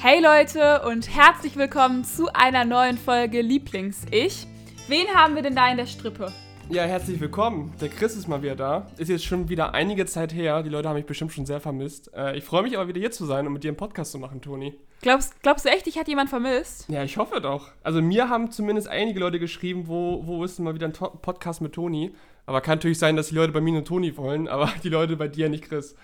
[0.00, 4.46] Hey Leute und herzlich willkommen zu einer neuen Folge Lieblings-Ich.
[4.86, 6.32] Wen haben wir denn da in der Strippe?
[6.70, 7.74] Ja, herzlich willkommen.
[7.80, 8.86] Der Chris ist mal wieder da.
[8.96, 10.62] Ist jetzt schon wieder einige Zeit her.
[10.62, 12.14] Die Leute haben mich bestimmt schon sehr vermisst.
[12.14, 14.20] Äh, ich freue mich aber wieder hier zu sein und mit dir einen Podcast zu
[14.20, 14.78] machen, Toni.
[15.02, 16.88] Glaubst, glaubst du echt, dich hat jemand vermisst?
[16.88, 17.72] Ja, ich hoffe doch.
[17.82, 21.08] Also mir haben zumindest einige Leute geschrieben, wo, wo ist denn mal wieder ein to
[21.08, 22.14] Podcast mit Toni.
[22.46, 25.16] Aber kann natürlich sein, dass die Leute bei mir nur Toni wollen, aber die Leute
[25.16, 25.96] bei dir nicht Chris.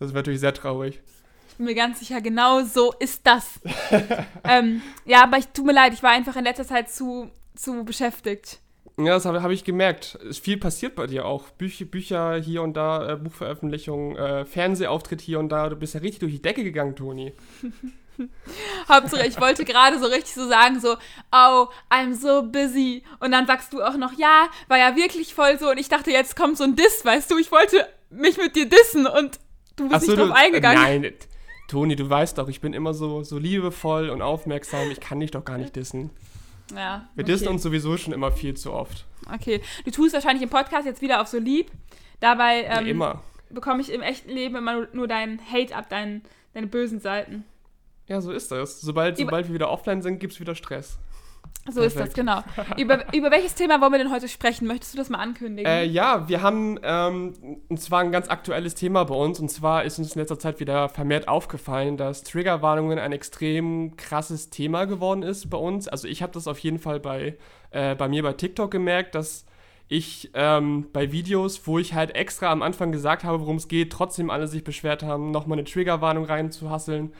[0.00, 1.00] Das wäre natürlich sehr traurig.
[1.56, 3.60] Ich bin mir ganz sicher, genau so ist das.
[4.44, 7.82] ähm, ja, aber ich tut mir leid, ich war einfach in letzter Zeit zu, zu
[7.82, 8.58] beschäftigt.
[8.98, 10.18] Ja, das habe hab ich gemerkt.
[10.20, 11.48] Es ist viel passiert bei dir auch.
[11.48, 15.70] Bücher, Bücher hier und da, äh, Buchveröffentlichungen, äh, Fernsehauftritt hier und da.
[15.70, 17.32] Du bist ja richtig durch die Decke gegangen, Toni.
[18.90, 20.98] Hauptsache, ich wollte gerade so richtig so sagen, so,
[21.32, 23.02] oh, I'm so busy.
[23.18, 25.70] Und dann sagst du auch noch, ja, war ja wirklich voll so.
[25.70, 28.68] Und ich dachte, jetzt kommt so ein Diss, weißt du, ich wollte mich mit dir
[28.68, 29.40] dissen und
[29.76, 30.82] du bist so, nicht drauf du- eingegangen.
[30.82, 31.14] Nein,
[31.68, 34.90] Toni, du weißt doch, ich bin immer so, so liebevoll und aufmerksam.
[34.90, 36.10] Ich kann dich doch gar nicht dissen.
[36.72, 37.32] Ja, Wir okay.
[37.32, 39.04] dissen uns sowieso schon immer viel zu oft.
[39.32, 41.70] Okay, du tust wahrscheinlich im Podcast jetzt wieder auf so lieb.
[42.20, 43.22] Dabei Ja, ähm, immer.
[43.50, 46.22] bekomme ich im echten Leben immer nur, deinen Hate ab, dein,
[46.54, 47.44] deine bösen Seiten.
[48.08, 48.80] Ja, so ist das.
[48.80, 50.98] Sobald, sobald wir wieder offline sind, gibt es wieder Stress.
[51.70, 52.16] So ist das, Perfekt.
[52.16, 52.42] genau.
[52.76, 54.66] Über, über welches Thema wollen wir denn heute sprechen?
[54.66, 55.70] Möchtest du das mal ankündigen?
[55.70, 57.34] Äh, ja, wir haben, ähm,
[57.68, 60.60] und zwar ein ganz aktuelles Thema bei uns, und zwar ist uns in letzter Zeit
[60.60, 65.88] wieder vermehrt aufgefallen, dass Triggerwarnungen ein extrem krasses Thema geworden ist bei uns.
[65.88, 67.36] Also ich habe das auf jeden Fall bei,
[67.70, 69.46] äh, bei mir bei TikTok gemerkt, dass
[69.88, 73.92] ich ähm, bei Videos, wo ich halt extra am Anfang gesagt habe, worum es geht,
[73.92, 77.12] trotzdem alle sich beschwert haben, nochmal eine Triggerwarnung reinzuhasseln.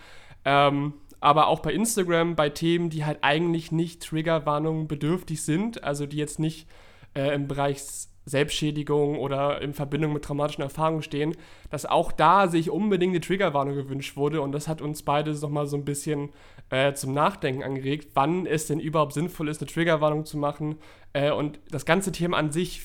[0.45, 6.07] Ähm, aber auch bei Instagram, bei Themen, die halt eigentlich nicht Triggerwarnungen bedürftig sind, also
[6.07, 6.69] die jetzt nicht
[7.15, 7.81] äh, im Bereich
[8.27, 11.37] Selbstschädigung oder in Verbindung mit traumatischen Erfahrungen stehen,
[11.71, 15.67] dass auch da sich unbedingt eine Triggerwarnung gewünscht wurde und das hat uns beide nochmal
[15.69, 16.31] so ein bisschen
[16.71, 20.77] äh, zum Nachdenken angeregt, wann es denn überhaupt sinnvoll ist, eine Triggerwarnung zu machen
[21.13, 22.83] äh, und das ganze Thema an sich,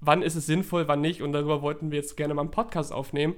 [0.00, 2.92] wann ist es sinnvoll, wann nicht und darüber wollten wir jetzt gerne mal einen Podcast
[2.92, 3.34] aufnehmen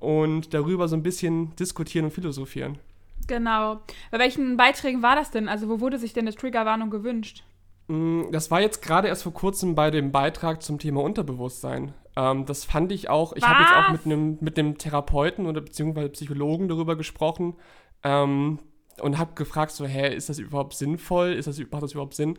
[0.00, 2.78] und darüber so ein bisschen diskutieren und philosophieren.
[3.26, 3.80] Genau.
[4.10, 5.48] Bei welchen Beiträgen war das denn?
[5.48, 7.44] Also, wo wurde sich denn eine Triggerwarnung gewünscht?
[7.88, 11.94] Mm, Das war jetzt gerade erst vor kurzem bei dem Beitrag zum Thema Unterbewusstsein.
[12.16, 15.60] Ähm, das fand ich auch, ich habe jetzt auch mit einem mit dem Therapeuten oder
[15.60, 17.56] beziehungsweise Psychologen darüber gesprochen
[18.02, 18.58] ähm,
[19.00, 21.32] und habe gefragt, so, hä, ist das überhaupt sinnvoll?
[21.32, 22.38] Ist das, macht das überhaupt Sinn?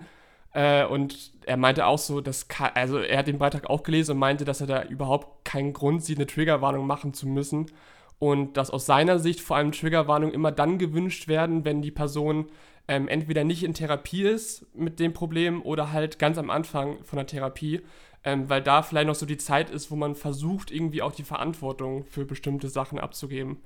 [0.53, 4.19] Äh, und er meinte auch so, dass, also er hat den Beitrag auch gelesen und
[4.19, 7.71] meinte, dass er da überhaupt keinen Grund sieht, eine Triggerwarnung machen zu müssen.
[8.19, 12.45] Und dass aus seiner Sicht vor allem Triggerwarnungen immer dann gewünscht werden, wenn die Person
[12.87, 17.17] ähm, entweder nicht in Therapie ist mit dem Problem oder halt ganz am Anfang von
[17.17, 17.81] der Therapie,
[18.23, 21.23] ähm, weil da vielleicht noch so die Zeit ist, wo man versucht, irgendwie auch die
[21.23, 23.57] Verantwortung für bestimmte Sachen abzugeben.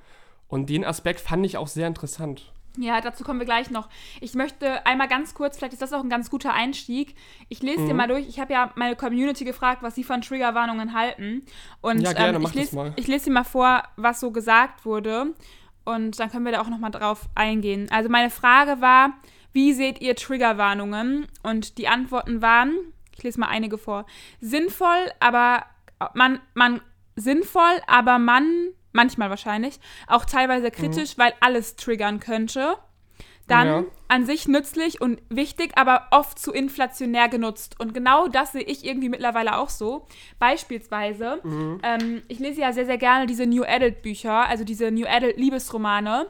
[0.47, 2.53] Und den Aspekt fand ich auch sehr interessant.
[2.77, 3.89] Ja, dazu kommen wir gleich noch.
[4.21, 7.15] Ich möchte einmal ganz kurz, vielleicht ist das auch ein ganz guter Einstieg.
[7.49, 7.88] Ich lese Mhm.
[7.88, 8.27] dir mal durch.
[8.27, 11.43] Ich habe ja meine Community gefragt, was sie von Triggerwarnungen halten.
[11.81, 12.93] Und Ja, gerne, ähm, ich, lese, mal.
[12.95, 15.33] ich lese dir mal vor, was so gesagt wurde.
[15.85, 17.88] Und dann können wir da auch nochmal drauf eingehen.
[17.91, 19.13] Also meine Frage war,
[19.53, 21.27] wie seht ihr Triggerwarnungen?
[21.44, 22.75] Und die Antworten waren,
[23.15, 24.05] ich lese mal einige vor,
[24.41, 25.63] sinnvoll, aber
[26.13, 26.81] man, man,
[27.15, 32.75] sinnvoll, aber man, manchmal wahrscheinlich, auch teilweise kritisch, weil alles triggern könnte.
[33.47, 33.83] Dann Ja.
[34.09, 37.79] an sich nützlich und wichtig, aber oft zu inflationär genutzt.
[37.79, 40.05] Und genau das sehe ich irgendwie mittlerweile auch so.
[40.37, 41.41] Beispielsweise,
[41.83, 45.37] ähm, ich lese ja sehr, sehr gerne diese New Adult Bücher, also diese New Adult
[45.37, 46.27] Liebesromane.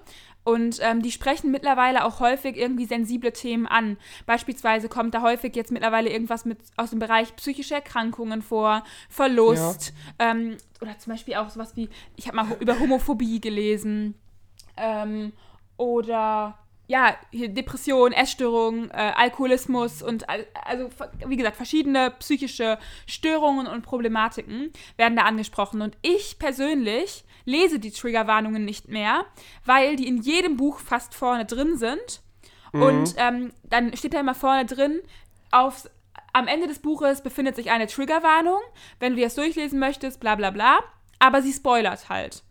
[0.48, 3.98] Und ähm, die sprechen mittlerweile auch häufig irgendwie sensible Themen an.
[4.26, 9.94] Beispielsweise kommt da häufig jetzt mittlerweile irgendwas mit aus dem Bereich psychische Erkrankungen vor, Verlust
[10.20, 14.14] ähm, oder zum Beispiel auch sowas wie, ich habe mal über Homophobie gelesen
[14.78, 15.34] ähm,
[15.76, 20.88] oder ja, Depression, Essstörung, äh, Alkoholismus und al- also
[21.26, 25.82] wie gesagt, verschiedene psychische Störungen und Problematiken werden da angesprochen.
[25.82, 29.26] Und ich persönlich lese die Triggerwarnungen nicht mehr,
[29.66, 32.22] weil die in jedem Buch fast vorne drin sind.
[32.74, 35.02] Und ähm, dann steht da immer vorne drin,
[35.52, 35.90] auf,
[36.34, 38.60] am Ende des Buches befindet sich eine Triggerwarnung.
[39.00, 40.80] Wenn du das durchlesen möchtest, bla bla bla.
[41.20, 42.44] Aber sie spoilert halt.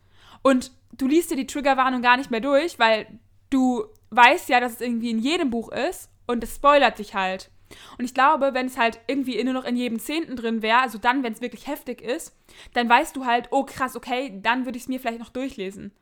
[0.43, 3.07] Und du liest dir die Triggerwarnung gar nicht mehr durch, weil
[3.51, 7.51] du weißt ja, dass es irgendwie in jedem Buch ist und es spoilert dich halt.
[7.99, 10.99] Und ich glaube, wenn es halt irgendwie nur noch in jedem Zehnten drin wäre, also
[10.99, 12.37] dann, wenn es wirklich heftig ist,
[12.75, 15.93] dann weißt du halt, oh krass, okay, dann würde ich es mir vielleicht noch durchlesen.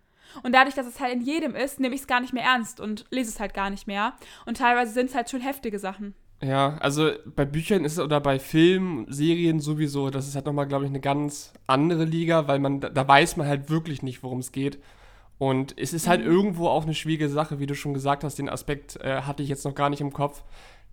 [0.43, 2.81] Und dadurch, dass es halt in jedem ist, nehme ich es gar nicht mehr ernst
[2.81, 4.15] und lese es halt gar nicht mehr.
[4.47, 6.15] Und teilweise sind es halt schon heftige Sachen.
[6.43, 10.67] Ja, also bei Büchern ist es oder bei Filmen, Serien sowieso, das ist halt nochmal,
[10.67, 14.41] glaube ich, eine ganz andere Liga, weil man, da, weiß man halt wirklich nicht, worum
[14.41, 14.79] es geht.
[15.39, 16.31] Und es ist halt mhm.
[16.31, 19.49] irgendwo auch eine schwierige Sache, wie du schon gesagt hast, den Aspekt äh, hatte ich
[19.49, 20.43] jetzt noch gar nicht im Kopf,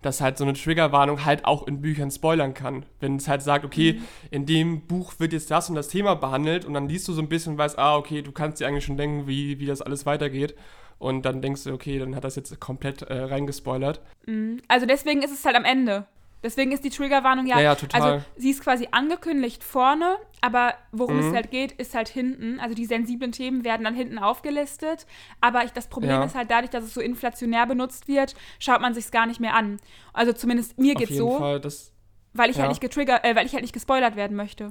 [0.02, 2.84] dass halt so eine Triggerwarnung halt auch in Büchern spoilern kann.
[3.00, 4.02] Wenn es halt sagt, okay, mhm.
[4.30, 7.22] in dem Buch wird jetzt das und das Thema behandelt und dann liest du so
[7.22, 9.80] ein bisschen und weißt, ah, okay, du kannst dir eigentlich schon denken, wie, wie das
[9.82, 10.54] alles weitergeht.
[10.98, 14.00] Und dann denkst du, okay, dann hat das jetzt komplett äh, reingespoilert.
[14.26, 14.60] Mhm.
[14.68, 16.06] Also deswegen ist es halt am Ende.
[16.42, 18.02] Deswegen ist die Triggerwarnung ja, ja, ja total.
[18.02, 21.28] also sie ist quasi angekündigt vorne, aber worum mhm.
[21.28, 22.58] es halt geht, ist halt hinten.
[22.58, 25.06] Also die sensiblen Themen werden dann hinten aufgelistet,
[25.40, 26.24] aber ich, das Problem ja.
[26.24, 29.40] ist halt dadurch, dass es so inflationär benutzt wird, schaut man sich es gar nicht
[29.40, 29.78] mehr an.
[30.12, 31.92] Also zumindest mir geht es so, Fall, das,
[32.32, 34.70] weil ich halt nicht getriggert, äh, weil ich halt nicht gespoilert werden möchte.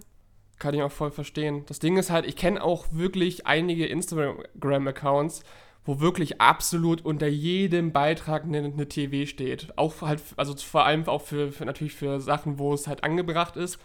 [0.59, 1.63] Kann ich auch voll verstehen.
[1.67, 5.43] Das Ding ist halt, ich kenne auch wirklich einige Instagram-Accounts,
[5.83, 9.77] wo wirklich absolut unter jedem Beitrag eine, eine TV steht.
[9.77, 13.55] Auch halt, also vor allem auch für, für natürlich für Sachen, wo es halt angebracht
[13.55, 13.79] ist,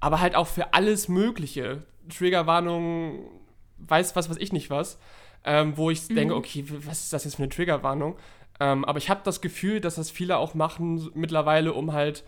[0.00, 1.84] aber halt auch für alles Mögliche.
[2.08, 3.30] Triggerwarnung,
[3.78, 4.98] weiß was, was ich nicht was,
[5.44, 6.14] ähm, wo ich mhm.
[6.16, 8.16] denke, okay, was ist das jetzt für eine Triggerwarnung?
[8.58, 12.24] Ähm, aber ich habe das Gefühl, dass das viele auch machen mittlerweile, um halt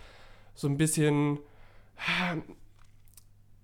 [0.54, 1.38] so ein bisschen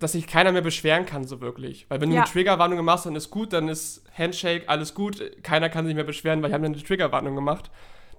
[0.04, 1.86] dass sich keiner mehr beschweren kann, so wirklich.
[1.88, 2.24] Weil wenn du ja.
[2.24, 6.04] eine Triggerwarnung machst, dann ist gut, dann ist Handshake, alles gut, keiner kann sich mehr
[6.04, 7.70] beschweren, weil ich habe eine Triggerwarnung gemacht.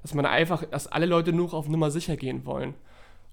[0.02, 2.74] Dass man einfach, dass alle Leute nur auf Nummer sicher gehen wollen.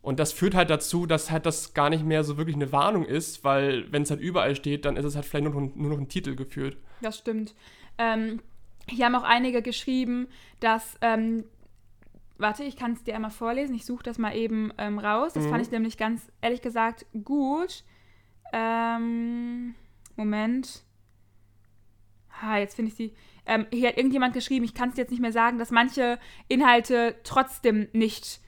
[0.02, 3.06] Und das führt halt dazu, dass halt das gar nicht mehr so wirklich eine Warnung
[3.06, 5.90] ist, weil wenn es halt überall steht, dann ist es halt vielleicht nur noch, nur
[5.90, 6.76] noch ein Titel geführt.
[7.00, 7.54] Das stimmt.
[7.96, 8.42] Ähm,
[8.86, 10.28] hier haben auch einige geschrieben,
[10.60, 11.44] dass ähm,
[12.36, 13.74] warte, ich kann es dir einmal vorlesen.
[13.74, 15.32] Ich suche das mal eben ähm, raus.
[15.32, 15.48] Das mhm.
[15.48, 17.84] fand ich nämlich ganz ehrlich gesagt gut.
[18.52, 19.74] Ähm,
[20.16, 20.82] Moment.
[22.40, 23.14] Ha, jetzt finde ich sie.
[23.46, 26.18] Ähm, hier hat irgendjemand geschrieben, ich kann es jetzt nicht mehr sagen, dass manche
[26.48, 28.40] Inhalte trotzdem nicht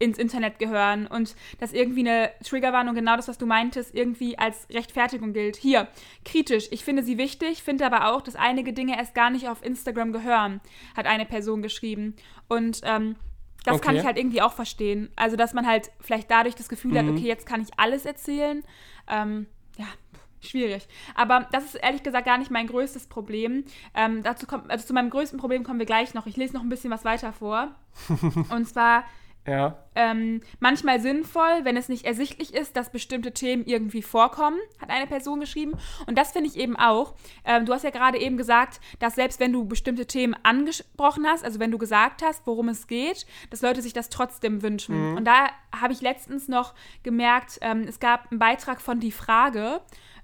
[0.00, 4.66] ins Internet gehören und dass irgendwie eine Triggerwarnung, genau das, was du meintest, irgendwie als
[4.70, 5.56] Rechtfertigung gilt.
[5.56, 5.88] Hier,
[6.24, 9.62] kritisch, ich finde sie wichtig, finde aber auch, dass einige Dinge erst gar nicht auf
[9.62, 10.62] Instagram gehören,
[10.96, 12.16] hat eine Person geschrieben.
[12.48, 13.16] Und ähm,
[13.64, 13.86] das okay.
[13.86, 15.10] kann ich halt irgendwie auch verstehen.
[15.16, 16.98] Also, dass man halt vielleicht dadurch das Gefühl mhm.
[16.98, 18.62] hat, okay, jetzt kann ich alles erzählen.
[19.08, 19.46] Ähm,
[19.76, 19.86] ja,
[20.40, 20.86] schwierig.
[21.14, 23.64] Aber das ist ehrlich gesagt gar nicht mein größtes Problem.
[23.94, 26.26] Ähm, dazu kommt, also zu meinem größten Problem kommen wir gleich noch.
[26.26, 27.74] Ich lese noch ein bisschen was weiter vor.
[28.50, 29.04] Und zwar
[29.46, 29.76] ja.
[29.94, 35.06] Ähm, manchmal sinnvoll, wenn es nicht ersichtlich ist, dass bestimmte Themen irgendwie vorkommen, hat eine
[35.06, 35.72] Person geschrieben.
[36.06, 37.14] Und das finde ich eben auch.
[37.44, 41.44] Ähm, du hast ja gerade eben gesagt, dass selbst wenn du bestimmte Themen angesprochen hast,
[41.44, 45.10] also wenn du gesagt hast, worum es geht, dass Leute sich das trotzdem wünschen.
[45.12, 45.16] Mhm.
[45.16, 49.80] Und da habe ich letztens noch gemerkt, ähm, es gab einen Beitrag von Die Frage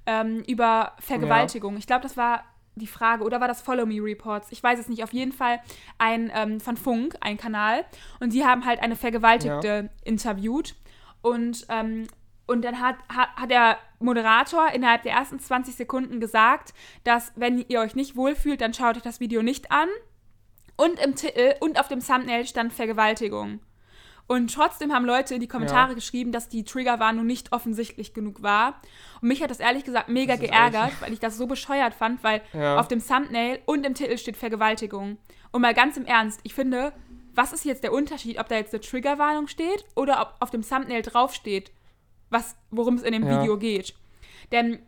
[0.06, 1.74] ähm, über Vergewaltigung.
[1.74, 1.78] Ja.
[1.78, 2.44] Ich glaube, das war
[2.76, 4.52] die Frage, oder war das Follow Me Reports?
[4.52, 5.02] Ich weiß es nicht.
[5.02, 5.60] Auf jeden Fall
[5.98, 7.84] ein ähm, von Funk, ein Kanal.
[8.20, 9.88] Und sie haben halt eine Vergewaltigte ja.
[10.04, 10.74] interviewt.
[11.22, 12.06] Und, ähm,
[12.46, 17.64] und dann hat, hat, hat der Moderator innerhalb der ersten 20 Sekunden gesagt, dass wenn
[17.66, 19.88] ihr euch nicht wohlfühlt, dann schaut euch das Video nicht an.
[20.76, 23.60] Und im Titel und auf dem Thumbnail stand Vergewaltigung.
[24.28, 25.94] Und trotzdem haben Leute in die Kommentare ja.
[25.94, 28.80] geschrieben, dass die Triggerwarnung nicht offensichtlich genug war.
[29.20, 32.42] Und mich hat das ehrlich gesagt mega geärgert, weil ich das so bescheuert fand, weil
[32.52, 32.78] ja.
[32.78, 35.18] auf dem Thumbnail und im Titel steht Vergewaltigung.
[35.52, 36.92] Und mal ganz im Ernst, ich finde,
[37.34, 40.62] was ist jetzt der Unterschied, ob da jetzt eine Triggerwarnung steht oder ob auf dem
[40.62, 41.70] Thumbnail draufsteht,
[42.70, 43.40] worum es in dem ja.
[43.40, 43.94] Video geht.
[44.50, 44.80] Denn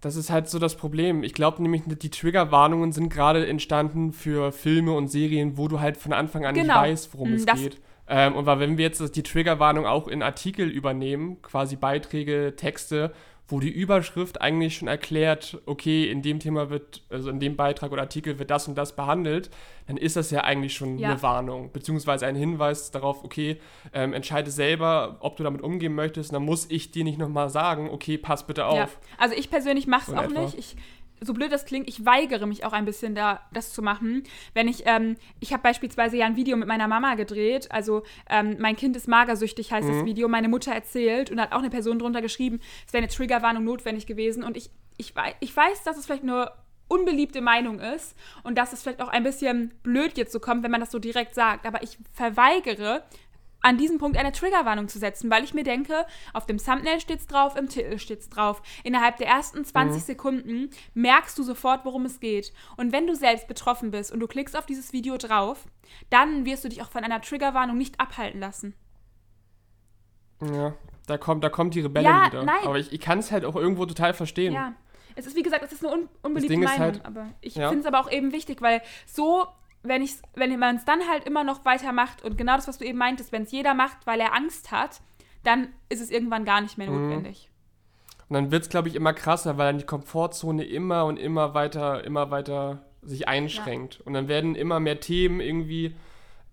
[0.00, 1.22] das ist halt so das Problem.
[1.22, 5.96] Ich glaube nämlich, die Triggerwarnungen sind gerade entstanden für Filme und Serien, wo du halt
[5.96, 6.82] von Anfang an genau.
[6.82, 7.80] nicht weißt, worum es das, geht.
[8.08, 13.12] Ähm, und weil wenn wir jetzt die Triggerwarnung auch in Artikel übernehmen, quasi Beiträge, Texte,
[13.48, 17.92] wo die Überschrift eigentlich schon erklärt, okay, in dem Thema wird, also in dem Beitrag
[17.92, 19.50] oder Artikel wird das und das behandelt,
[19.86, 21.10] dann ist das ja eigentlich schon ja.
[21.10, 23.60] eine Warnung, beziehungsweise ein Hinweis darauf, okay,
[23.92, 27.90] ähm, entscheide selber, ob du damit umgehen möchtest, dann muss ich dir nicht nochmal sagen,
[27.90, 28.76] okay, pass bitte auf.
[28.76, 28.88] Ja.
[29.18, 30.40] Also ich persönlich mache es auch etwa.
[30.40, 30.58] nicht.
[30.58, 30.76] Ich
[31.24, 34.24] so blöd das klingt, ich weigere mich auch ein bisschen da, das zu machen.
[34.54, 38.56] Wenn ich, ähm, ich habe beispielsweise ja ein Video mit meiner Mama gedreht, also ähm,
[38.58, 39.92] mein Kind ist magersüchtig, heißt mhm.
[39.92, 43.12] das Video, meine Mutter erzählt und hat auch eine Person drunter geschrieben, es wäre eine
[43.12, 46.52] Triggerwarnung notwendig gewesen und ich, ich, ich weiß, dass es vielleicht nur
[46.88, 50.70] unbeliebte Meinung ist und dass es vielleicht auch ein bisschen blöd jetzt so kommt, wenn
[50.70, 53.02] man das so direkt sagt, aber ich verweigere
[53.62, 57.26] an diesem Punkt eine Triggerwarnung zu setzen, weil ich mir denke, auf dem Thumbnail steht's
[57.26, 58.60] drauf, im Titel steht's drauf.
[58.84, 60.04] Innerhalb der ersten 20 mhm.
[60.04, 62.52] Sekunden merkst du sofort, worum es geht.
[62.76, 65.64] Und wenn du selbst betroffen bist und du klickst auf dieses Video drauf,
[66.10, 68.74] dann wirst du dich auch von einer Triggerwarnung nicht abhalten lassen.
[70.40, 70.74] Ja,
[71.06, 72.44] da kommt, da kommt die Rebelle ja, wieder.
[72.44, 72.64] Nein.
[72.64, 74.54] Aber ich, ich kann es halt auch irgendwo total verstehen.
[74.54, 74.74] Ja.
[75.14, 77.68] Es ist, wie gesagt, es ist eine un unbeliebte Meinung, halt, aber ich ja.
[77.68, 79.46] finde es aber auch eben wichtig, weil so
[79.82, 82.84] wenn, ich's, wenn man es dann halt immer noch weitermacht und genau das, was du
[82.84, 85.00] eben meintest, wenn es jeder macht, weil er Angst hat,
[85.42, 87.08] dann ist es irgendwann gar nicht mehr mhm.
[87.08, 87.50] notwendig.
[88.28, 91.54] Und dann wird es, glaube ich, immer krasser, weil dann die Komfortzone immer und immer
[91.54, 93.96] weiter, immer weiter sich einschränkt.
[93.98, 94.06] Ja.
[94.06, 95.94] Und dann werden immer mehr Themen irgendwie,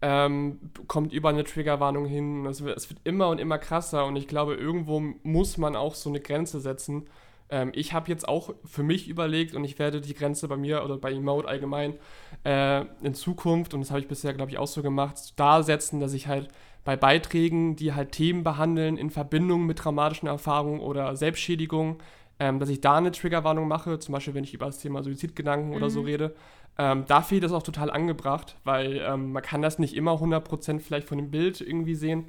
[0.01, 2.45] ähm, kommt über eine Triggerwarnung hin.
[2.47, 5.95] Es wird, es wird, immer und immer krasser und ich glaube, irgendwo muss man auch
[5.95, 7.07] so eine Grenze setzen.
[7.49, 10.83] Ähm, ich habe jetzt auch für mich überlegt und ich werde die Grenze bei mir
[10.83, 11.95] oder bei Emote allgemein
[12.43, 15.99] äh, in Zukunft, und das habe ich bisher, glaube ich, auch so gemacht, da setzen,
[15.99, 16.49] dass ich halt
[16.85, 22.01] bei Beiträgen, die halt Themen behandeln in Verbindung mit traumatischen Erfahrungen oder Selbstschädigung,
[22.39, 25.69] ähm, dass ich da eine Triggerwarnung mache, zum Beispiel wenn ich über das Thema Suizidgedanken
[25.69, 25.75] mhm.
[25.75, 26.05] oder so mhm.
[26.05, 26.35] rede.
[26.77, 30.79] Ähm, da fehlt es auch total angebracht, weil ähm, man kann das nicht immer 100%
[30.79, 32.25] vielleicht von dem Bild irgendwie sehen,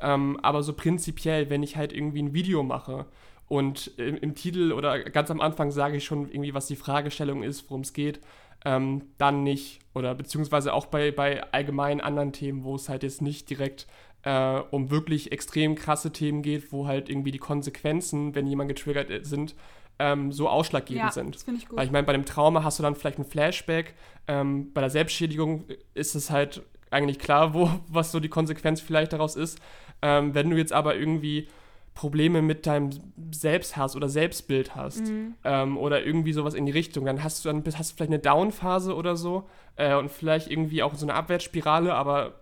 [0.00, 3.06] ähm, aber so prinzipiell, wenn ich halt irgendwie ein Video mache
[3.52, 7.42] und im, im, Titel oder ganz am Anfang sage ich schon irgendwie, was die Fragestellung
[7.42, 8.18] ist, worum es geht,
[8.64, 9.80] ähm, dann nicht.
[9.92, 13.86] Oder beziehungsweise auch bei, bei allgemeinen anderen Themen, wo es halt jetzt nicht direkt
[14.22, 19.10] äh, um wirklich extrem krasse Themen geht, wo halt irgendwie die Konsequenzen, wenn jemand getriggert
[19.10, 19.54] äh, sind,
[19.98, 21.34] ähm, so ausschlaggebend ja, sind.
[21.34, 21.76] Das finde ich gut.
[21.76, 23.92] Weil ich meine, bei dem Trauma hast du dann vielleicht ein Flashback.
[24.28, 29.12] Ähm, bei der Selbstschädigung ist es halt eigentlich klar, wo, was so die Konsequenz vielleicht
[29.12, 29.60] daraus ist.
[30.00, 31.48] Ähm, wenn du jetzt aber irgendwie
[31.94, 32.90] Probleme mit deinem
[33.32, 35.34] Selbst hast oder Selbstbild hast mhm.
[35.44, 38.18] ähm, oder irgendwie sowas in die Richtung, dann hast du dann hast du vielleicht eine
[38.18, 42.34] Down-Phase oder so äh, und vielleicht irgendwie auch so eine Abwärtsspirale, aber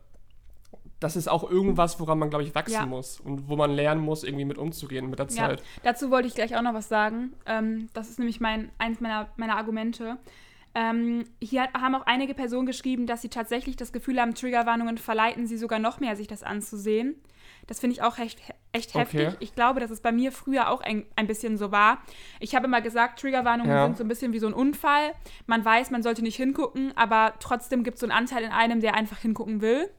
[1.00, 2.86] das ist auch irgendwas, woran man, glaube ich, wachsen ja.
[2.86, 5.60] muss und wo man lernen muss, irgendwie mit umzugehen mit der Zeit.
[5.60, 7.32] Ja, dazu wollte ich gleich auch noch was sagen.
[7.46, 10.18] Ähm, das ist nämlich mein, eins meiner, meiner Argumente.
[10.74, 15.46] Ähm, hier haben auch einige Personen geschrieben, dass sie tatsächlich das Gefühl haben, Triggerwarnungen verleiten
[15.46, 17.16] sie sogar noch mehr, sich das anzusehen.
[17.66, 18.40] Das finde ich auch echt,
[18.72, 19.28] echt heftig.
[19.28, 19.36] Okay.
[19.40, 22.02] Ich glaube, dass es bei mir früher auch ein, ein bisschen so war.
[22.38, 23.84] Ich habe immer gesagt, Triggerwarnungen ja.
[23.86, 25.12] sind so ein bisschen wie so ein Unfall.
[25.46, 28.80] Man weiß, man sollte nicht hingucken, aber trotzdem gibt es so einen Anteil in einem,
[28.80, 29.90] der einfach hingucken will.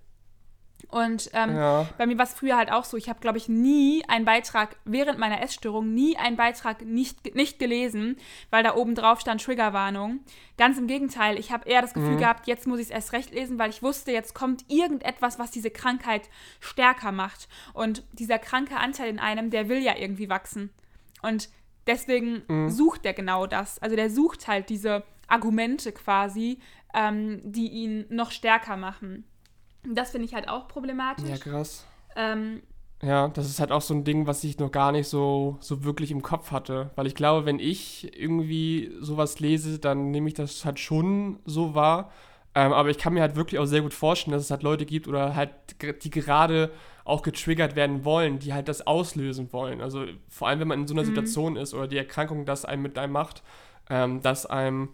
[0.90, 1.88] Und ähm, ja.
[1.98, 2.98] bei mir war es früher halt auch so.
[2.98, 7.60] Ich habe, glaube ich, nie einen Beitrag während meiner Essstörung, nie einen Beitrag nicht, nicht
[7.60, 8.18] gelesen,
[8.50, 10.20] weil da oben drauf stand Triggerwarnung.
[10.58, 12.20] Ganz im Gegenteil, ich habe eher das Gefühl mhm.
[12.20, 15.52] gehabt, jetzt muss ich es erst recht lesen, weil ich wusste, jetzt kommt irgendetwas, was
[15.52, 17.48] diese Krankheit stärker macht.
[17.74, 20.70] Und dieser kranke Anteil in einem, der will ja irgendwie wachsen.
[21.22, 21.50] Und
[21.88, 22.70] deswegen mhm.
[22.70, 23.80] sucht der genau das.
[23.80, 26.60] Also der sucht halt diese Argumente quasi,
[26.94, 29.26] ähm, die ihn noch stärker machen.
[29.84, 31.30] Das finde ich halt auch problematisch.
[31.30, 31.86] Ja, krass.
[32.16, 32.62] Ähm,
[33.02, 35.84] ja, das ist halt auch so ein Ding, was ich noch gar nicht so, so
[35.84, 36.92] wirklich im Kopf hatte.
[36.96, 41.74] Weil ich glaube, wenn ich irgendwie sowas lese, dann nehme ich das halt schon so
[41.74, 42.12] wahr.
[42.54, 44.86] Ähm, aber ich kann mir halt wirklich auch sehr gut vorstellen, dass es halt Leute
[44.86, 45.52] gibt oder halt,
[46.04, 46.72] die gerade
[47.06, 49.82] auch getriggert werden wollen, die halt das auslösen wollen.
[49.82, 51.08] Also vor allem, wenn man in so einer mhm.
[51.08, 53.42] Situation ist oder die Erkrankung das einem mit einem macht,
[53.90, 54.90] ähm, dass einem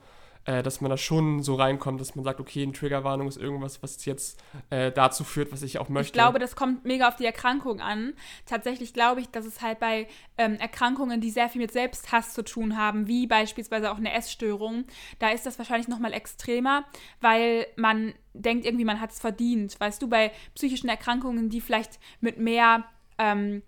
[0.48, 3.84] äh, dass man da schon so reinkommt, dass man sagt, okay, eine Triggerwarnung ist irgendwas,
[3.84, 6.08] was jetzt äh, dazu führt, was ich auch möchte.
[6.08, 8.13] Ich glaube, das kommt mega auf die Erkrankung an.
[8.46, 12.44] Tatsächlich glaube ich, dass es halt bei ähm, Erkrankungen, die sehr viel mit Selbsthass zu
[12.44, 14.86] tun haben, wie beispielsweise auch eine Essstörung,
[15.20, 16.86] da ist das wahrscheinlich nochmal extremer,
[17.20, 19.77] weil man denkt irgendwie, man hat es verdient.
[19.80, 22.86] Weißt du, bei psychischen Erkrankungen, die vielleicht mit mehr
[23.18, 23.63] ähm,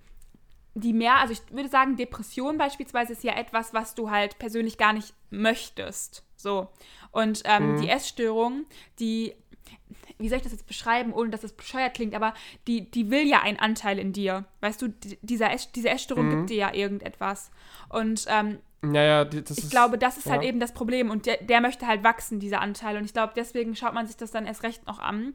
[0.76, 4.78] die mehr, also ich würde sagen, Depression beispielsweise ist ja etwas, was du halt persönlich
[4.78, 6.24] gar nicht möchtest.
[6.40, 6.70] So.
[7.12, 7.82] Und ähm, mhm.
[7.82, 8.66] die Essstörung,
[9.00, 9.34] die,
[10.18, 12.34] wie soll ich das jetzt beschreiben, ohne dass es das bescheuert klingt, aber
[12.68, 14.46] die, die will ja einen Anteil in dir.
[14.62, 14.90] Weißt du,
[15.22, 16.32] dieser Ess, diese Essstörung mhm.
[16.32, 17.52] gibt dir ja irgendetwas.
[17.90, 20.40] Und ähm, ja, ja, das ich ist, glaube, das ist halt ja.
[20.40, 21.10] halt eben das Problem.
[21.10, 22.96] Und der, der möchte halt wachsen, dieser Anteil.
[22.96, 25.34] Und ich glaube, deswegen schaut man sich das dann erst recht noch an.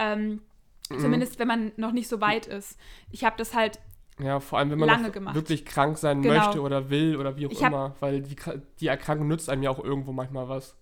[0.00, 0.42] Ähm,
[0.90, 0.98] mhm.
[0.98, 2.76] Zumindest, wenn man noch nicht so weit ist.
[3.12, 3.78] Ich habe das halt
[4.22, 6.34] ja, vor allem, wenn man wirklich krank sein genau.
[6.34, 8.36] möchte oder will oder wie auch immer, weil die,
[8.80, 10.76] die Erkrankung nützt einem ja auch irgendwo manchmal was.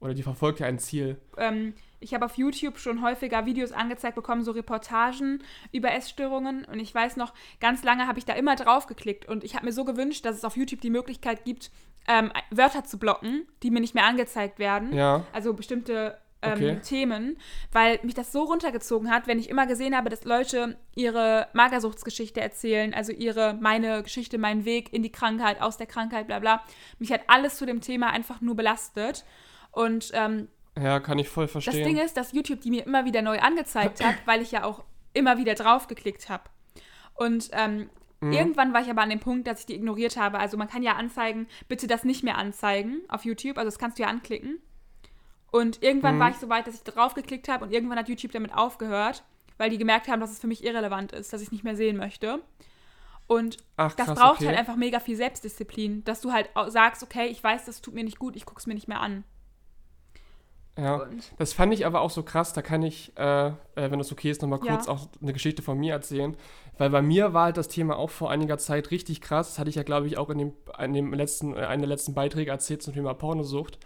[0.00, 1.16] Oder die verfolgt ja ein Ziel.
[1.38, 6.66] Ähm, ich habe auf YouTube schon häufiger Videos angezeigt bekommen, so Reportagen über Essstörungen.
[6.66, 9.26] Und ich weiß noch, ganz lange habe ich da immer drauf geklickt.
[9.26, 11.70] Und ich habe mir so gewünscht, dass es auf YouTube die Möglichkeit gibt,
[12.06, 14.92] ähm, Wörter zu blocken, die mir nicht mehr angezeigt werden.
[14.92, 15.24] Ja.
[15.32, 16.80] Also bestimmte ähm, okay.
[16.82, 17.38] Themen,
[17.72, 22.40] weil mich das so runtergezogen hat, wenn ich immer gesehen habe, dass Leute ihre Magersuchtsgeschichte
[22.40, 26.62] erzählen, also ihre, meine Geschichte, meinen Weg in die Krankheit, aus der Krankheit, bla bla.
[26.98, 29.24] Mich hat alles zu dem Thema einfach nur belastet.
[29.70, 30.48] Und ähm,
[30.80, 31.78] ja, kann ich voll verstehen.
[31.78, 34.64] Das Ding ist, dass YouTube die mir immer wieder neu angezeigt hat, weil ich ja
[34.64, 36.44] auch immer wieder drauf geklickt habe.
[37.14, 37.88] Und ähm,
[38.20, 38.32] mhm.
[38.32, 40.38] irgendwann war ich aber an dem Punkt, dass ich die ignoriert habe.
[40.38, 43.56] Also man kann ja anzeigen, bitte das nicht mehr anzeigen auf YouTube.
[43.56, 44.60] Also das kannst du ja anklicken.
[45.54, 46.18] Und irgendwann mhm.
[46.18, 49.22] war ich so weit, dass ich drauf geklickt habe und irgendwann hat YouTube damit aufgehört,
[49.56, 51.76] weil die gemerkt haben, dass es für mich irrelevant ist, dass ich es nicht mehr
[51.76, 52.40] sehen möchte.
[53.28, 54.48] Und Ach, krass, das braucht okay.
[54.48, 58.02] halt einfach mega viel Selbstdisziplin, dass du halt sagst, okay, ich weiß, das tut mir
[58.02, 59.22] nicht gut, ich gucke es mir nicht mehr an.
[60.76, 64.00] Ja, und das fand ich aber auch so krass, da kann ich, äh, äh, wenn
[64.00, 64.92] das okay ist, nochmal kurz ja.
[64.92, 66.36] auch eine Geschichte von mir erzählen.
[66.78, 69.50] Weil bei mir war halt das Thema auch vor einiger Zeit richtig krass.
[69.50, 71.88] Das hatte ich ja, glaube ich, auch in dem, in dem letzten, äh, einen der
[71.90, 73.78] letzten Beiträge erzählt zum Thema Pornosucht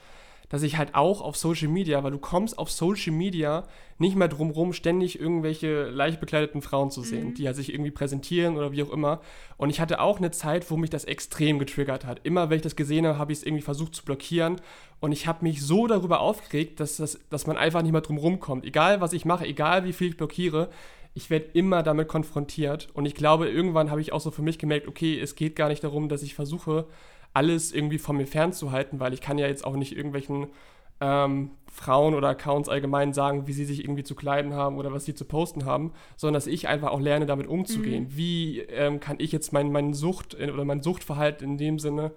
[0.49, 3.64] dass ich halt auch auf Social Media, weil du kommst auf Social Media
[3.99, 7.35] nicht mehr drum rum, ständig irgendwelche leicht bekleideten Frauen zu sehen, mhm.
[7.35, 9.21] die halt sich irgendwie präsentieren oder wie auch immer.
[9.57, 12.21] Und ich hatte auch eine Zeit, wo mich das extrem getriggert hat.
[12.23, 14.61] Immer wenn ich das gesehen habe, habe ich es irgendwie versucht zu blockieren.
[15.00, 18.19] Und ich habe mich so darüber aufgeregt, dass, das, dass man einfach nicht mehr drum
[18.19, 18.64] rumkommt.
[18.64, 20.71] Egal, was ich mache, egal, wie viel ich blockiere,
[21.14, 22.88] ich werde immer damit konfrontiert.
[22.95, 25.69] Und ich glaube, irgendwann habe ich auch so für mich gemerkt, okay, es geht gar
[25.69, 26.87] nicht darum, dass ich versuche,
[27.38, 30.49] alles irgendwie von mir fernzuhalten, weil ich kann ja jetzt auch nicht irgendwelchen
[31.00, 35.04] ähm, Frauen oder Accounts allgemein sagen, wie sie sich irgendwie zu kleiden haben oder was
[35.04, 38.04] sie zu posten haben, sondern dass ich einfach auch lerne, damit umzugehen.
[38.04, 38.16] Mhm.
[38.16, 42.11] Wie ähm, kann ich jetzt mein, mein Sucht oder mein Suchtverhalten in dem Sinne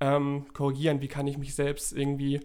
[0.00, 1.02] ähm, korrigieren?
[1.02, 2.40] Wie kann ich mich selbst irgendwie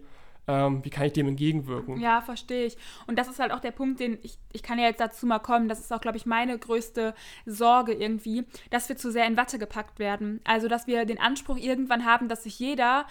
[0.48, 2.00] ähm, wie kann ich dem entgegenwirken?
[2.00, 2.76] Ja, verstehe ich.
[3.06, 5.38] Und das ist halt auch der Punkt, den ich, ich kann ja jetzt dazu mal
[5.38, 7.14] kommen, das ist auch, glaube ich, meine größte
[7.44, 10.40] Sorge irgendwie, dass wir zu sehr in Watte gepackt werden.
[10.44, 13.06] Also, dass wir den Anspruch irgendwann haben, dass sich jeder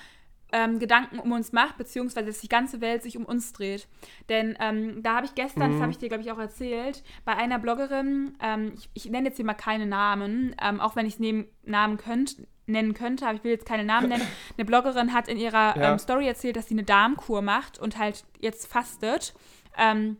[0.51, 3.88] ähm, Gedanken um uns macht, beziehungsweise dass die ganze Welt sich um uns dreht.
[4.29, 5.74] Denn ähm, da habe ich gestern, mhm.
[5.74, 9.27] das habe ich dir, glaube ich, auch erzählt, bei einer Bloggerin, ähm, ich, ich, nenne
[9.27, 13.36] jetzt hier mal keine Namen, ähm, auch wenn ich es Namen könnte, nennen könnte, aber
[13.36, 14.27] ich will jetzt keine Namen nennen.
[14.57, 15.91] Eine Bloggerin hat in ihrer ja.
[15.91, 19.33] ähm, Story erzählt, dass sie eine Darmkur macht und halt jetzt fastet,
[19.77, 20.17] ähm,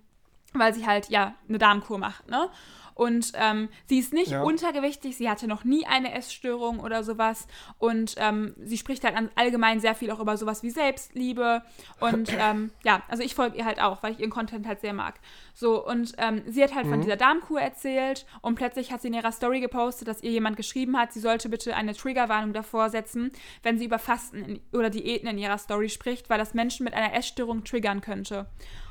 [0.54, 2.50] weil sie halt ja eine Darmkur macht, ne?
[2.98, 4.42] Und ähm, sie ist nicht ja.
[4.42, 7.46] untergewichtig, sie hatte noch nie eine Essstörung oder sowas.
[7.78, 11.62] Und ähm, sie spricht halt allgemein sehr viel auch über sowas wie Selbstliebe.
[12.00, 14.94] Und ähm, ja, also ich folge ihr halt auch, weil ich ihren Content halt sehr
[14.94, 15.20] mag.
[15.60, 16.92] So, und ähm, sie hat halt mhm.
[16.92, 20.56] von dieser Darmkur erzählt und plötzlich hat sie in ihrer Story gepostet, dass ihr jemand
[20.56, 23.32] geschrieben hat, sie sollte bitte eine Triggerwarnung davor setzen,
[23.64, 26.94] wenn sie über Fasten in, oder Diäten in ihrer Story spricht, weil das Menschen mit
[26.94, 28.46] einer Essstörung triggern könnte.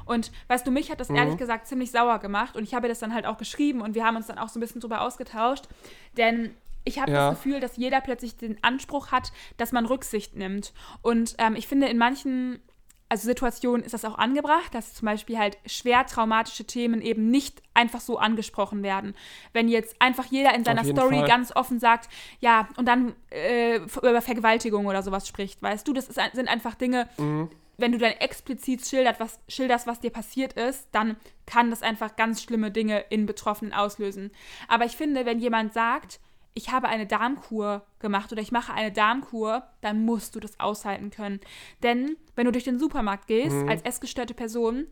[0.06, 1.14] Und weißt du, mich hat das mhm.
[1.14, 4.04] ehrlich gesagt ziemlich sauer gemacht und ich habe das dann halt auch geschrieben und wir
[4.04, 5.68] haben uns dann auch so ein bisschen drüber ausgetauscht,
[6.16, 6.52] denn
[6.84, 7.30] ich habe ja.
[7.30, 10.72] das Gefühl, dass jeder plötzlich den Anspruch hat, dass man Rücksicht nimmt.
[11.00, 12.60] Und ähm, ich finde, in manchen
[13.08, 17.62] also Situationen ist das auch angebracht, dass zum Beispiel halt schwer traumatische Themen eben nicht
[17.74, 19.14] einfach so angesprochen werden.
[19.52, 21.28] Wenn jetzt einfach jeder in seiner Story Fall.
[21.28, 22.08] ganz offen sagt,
[22.40, 26.74] ja, und dann äh, über Vergewaltigung oder sowas spricht, weißt du, das ist, sind einfach
[26.74, 31.16] Dinge, mhm wenn du dann explizit schildert, was, schilderst, was dir passiert ist, dann
[31.46, 34.30] kann das einfach ganz schlimme Dinge in Betroffenen auslösen.
[34.68, 36.20] Aber ich finde, wenn jemand sagt,
[36.56, 41.10] ich habe eine Darmkur gemacht oder ich mache eine Darmkur, dann musst du das aushalten
[41.10, 41.40] können.
[41.82, 43.68] Denn wenn du durch den Supermarkt gehst, mhm.
[43.68, 44.86] als essgestörte Person,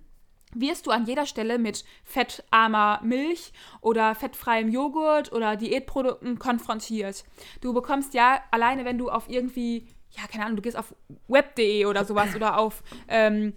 [0.52, 7.24] wirst du an jeder Stelle mit fettarmer Milch oder fettfreiem Joghurt oder Diätprodukten konfrontiert.
[7.62, 10.94] Du bekommst ja alleine, wenn du auf irgendwie ja, keine Ahnung, du gehst auf
[11.26, 13.54] web.de oder sowas oder auf ähm,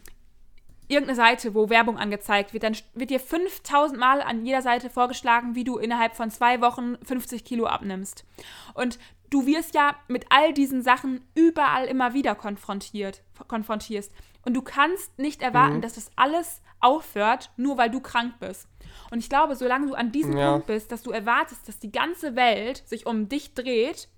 [0.88, 5.56] irgendeine Seite, wo Werbung angezeigt wird, dann wird dir 5000 Mal an jeder Seite vorgeschlagen,
[5.56, 8.26] wie du innerhalb von zwei Wochen 50 Kilo abnimmst.
[8.74, 8.98] Und
[9.30, 14.12] du wirst ja mit all diesen Sachen überall immer wieder konfrontiert, konfrontierst.
[14.46, 15.82] Und du kannst nicht erwarten, mhm.
[15.82, 18.68] dass das alles aufhört, nur weil du krank bist.
[19.12, 20.54] Und ich glaube, solange du an diesem ja.
[20.54, 24.10] Punkt bist, dass du erwartest, dass die ganze Welt sich um dich dreht,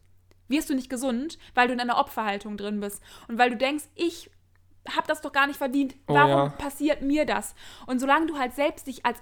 [0.47, 3.01] wirst du nicht gesund, weil du in einer Opferhaltung drin bist.
[3.27, 4.29] Und weil du denkst, ich
[4.95, 5.95] habe das doch gar nicht verdient.
[6.08, 6.49] Oh, Warum ja.
[6.49, 7.56] passiert mir das?
[7.88, 9.19] Und solange du halt selbst dich als,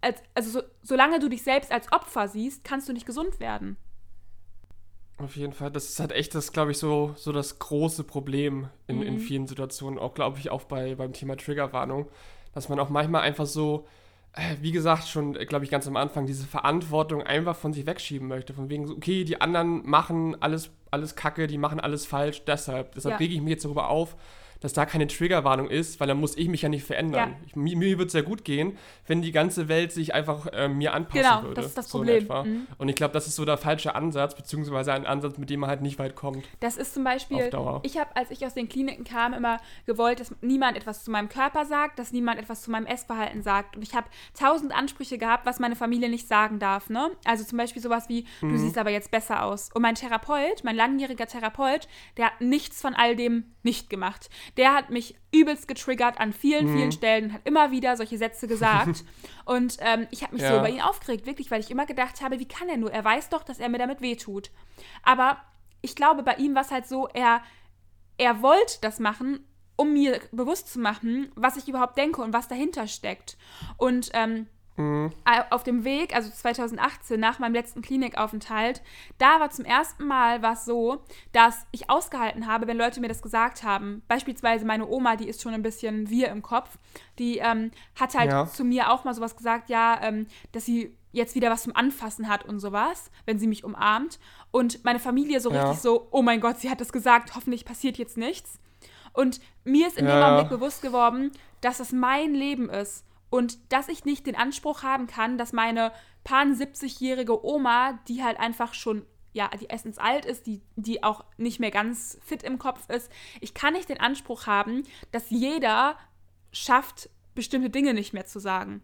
[0.00, 3.76] als also so, solange du dich selbst als Opfer siehst, kannst du nicht gesund werden.
[5.18, 5.70] Auf jeden Fall.
[5.70, 9.02] Das ist halt echt das, glaube ich, so, so das große Problem in, mhm.
[9.02, 9.98] in vielen Situationen.
[9.98, 12.08] Auch, glaube ich, auch bei, beim Thema Triggerwarnung.
[12.52, 13.86] Dass man auch manchmal einfach so
[14.36, 18.28] äh, wie gesagt, schon, glaube ich, ganz am Anfang, diese Verantwortung einfach von sich wegschieben
[18.28, 18.52] möchte.
[18.52, 22.94] Von wegen, okay, die anderen machen alles, alles Kacke, die machen alles falsch, deshalb.
[22.94, 23.18] Deshalb ja.
[23.18, 24.14] rege ich mich jetzt darüber auf,
[24.66, 27.30] dass da keine Triggerwarnung ist, weil dann muss ich mich ja nicht verändern.
[27.30, 27.36] Ja.
[27.46, 28.76] Ich, mir, mir würde es ja gut gehen,
[29.06, 31.54] wenn die ganze Welt sich einfach äh, mir anpassen genau, würde.
[31.54, 32.26] das ist das Problem.
[32.26, 32.66] So mhm.
[32.76, 35.70] Und ich glaube, das ist so der falsche Ansatz, beziehungsweise ein Ansatz, mit dem man
[35.70, 36.44] halt nicht weit kommt.
[36.58, 37.48] Das ist zum Beispiel,
[37.84, 41.28] ich habe, als ich aus den Kliniken kam, immer gewollt, dass niemand etwas zu meinem
[41.28, 43.76] Körper sagt, dass niemand etwas zu meinem Essverhalten sagt.
[43.76, 46.90] Und ich habe tausend Ansprüche gehabt, was meine Familie nicht sagen darf.
[46.90, 47.12] Ne?
[47.24, 48.48] Also zum Beispiel sowas wie, mhm.
[48.48, 49.70] du siehst aber jetzt besser aus.
[49.74, 54.74] Und mein Therapeut, mein langjähriger Therapeut, der hat nichts von all dem nicht gemacht der
[54.74, 56.76] hat mich übelst getriggert an vielen, mhm.
[56.76, 59.04] vielen Stellen und hat immer wieder solche Sätze gesagt.
[59.44, 60.50] und ähm, ich habe mich ja.
[60.50, 62.92] so über ihn aufgeregt, wirklich, weil ich immer gedacht habe, wie kann er nur?
[62.92, 64.50] Er weiß doch, dass er mir damit wehtut.
[65.02, 65.38] Aber
[65.82, 67.42] ich glaube, bei ihm war es halt so, er,
[68.18, 69.40] er wollte das machen,
[69.76, 73.36] um mir bewusst zu machen, was ich überhaupt denke und was dahinter steckt.
[73.76, 75.10] Und ähm, Mhm.
[75.50, 78.82] Auf dem Weg, also 2018, nach meinem letzten Klinikaufenthalt,
[79.18, 83.22] da war zum ersten Mal was so, dass ich ausgehalten habe, wenn Leute mir das
[83.22, 84.02] gesagt haben.
[84.06, 86.78] Beispielsweise meine Oma, die ist schon ein bisschen wir im Kopf,
[87.18, 88.46] die ähm, hat halt ja.
[88.46, 92.28] zu mir auch mal sowas gesagt, ja, ähm, dass sie jetzt wieder was zum Anfassen
[92.28, 94.18] hat und sowas, wenn sie mich umarmt.
[94.50, 95.62] Und meine Familie so ja.
[95.62, 98.58] richtig so, oh mein Gott, sie hat das gesagt, hoffentlich passiert jetzt nichts.
[99.14, 100.14] Und mir ist in ja.
[100.14, 104.82] dem Augenblick bewusst geworden, dass es mein Leben ist und dass ich nicht den Anspruch
[104.82, 105.92] haben kann, dass meine
[106.24, 111.22] pan 70-jährige Oma, die halt einfach schon ja, die essens alt ist, die, die auch
[111.36, 113.12] nicht mehr ganz fit im Kopf ist.
[113.42, 115.96] Ich kann nicht den Anspruch haben, dass jeder
[116.52, 118.80] schafft, bestimmte Dinge nicht mehr zu sagen.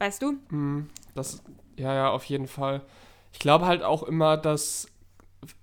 [0.00, 0.38] Weißt du?
[0.48, 1.44] Hm, das,
[1.76, 2.82] ja, ja, auf jeden Fall.
[3.32, 4.88] Ich glaube halt auch immer, dass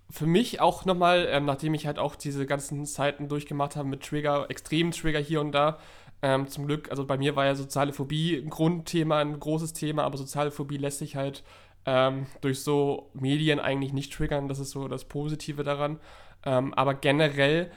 [0.10, 4.04] für mich auch nochmal, ähm, nachdem ich halt auch diese ganzen Zeiten durchgemacht habe mit
[4.04, 5.80] Trigger, extremen Trigger hier und da,
[6.26, 10.06] ähm, zum Glück, also bei mir war ja soziale Phobie ein Grundthema, ein großes Thema,
[10.06, 11.44] aber soziale Phobie lässt sich halt
[11.86, 14.48] ähm, durch so Medien eigentlich nicht triggern.
[14.48, 16.00] Das ist so das Positive daran.
[16.44, 17.70] Ähm, aber generell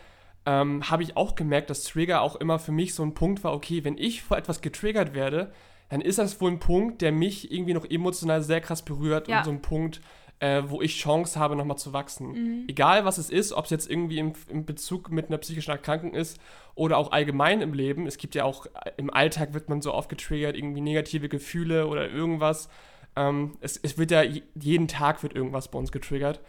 [0.47, 3.53] ähm, habe ich auch gemerkt, dass Trigger auch immer für mich so ein Punkt war,
[3.53, 5.53] okay, wenn ich vor etwas getriggert werde,
[5.91, 9.39] dann ist das wohl ein Punkt, der mich irgendwie noch emotional sehr krass berührt ja.
[9.39, 10.01] und so ein Punkt,
[10.40, 12.33] äh, wo ich Chance habe, nochmal zu wachsen.
[12.33, 12.64] Mhm.
[12.68, 16.14] Egal was es ist, ob es jetzt irgendwie im, im, Bezug mit einer psychischen Erkrankung
[16.14, 16.40] ist
[16.74, 18.07] oder auch allgemein im Leben.
[18.07, 21.87] Es gibt ja auch, äh, im Alltag wird man so oft getriggert, irgendwie negative Gefühle
[21.87, 22.68] oder irgendwas.
[23.16, 24.22] Ähm, es, es wird ja,
[24.55, 26.40] jeden Tag wird irgendwas bei uns getriggert.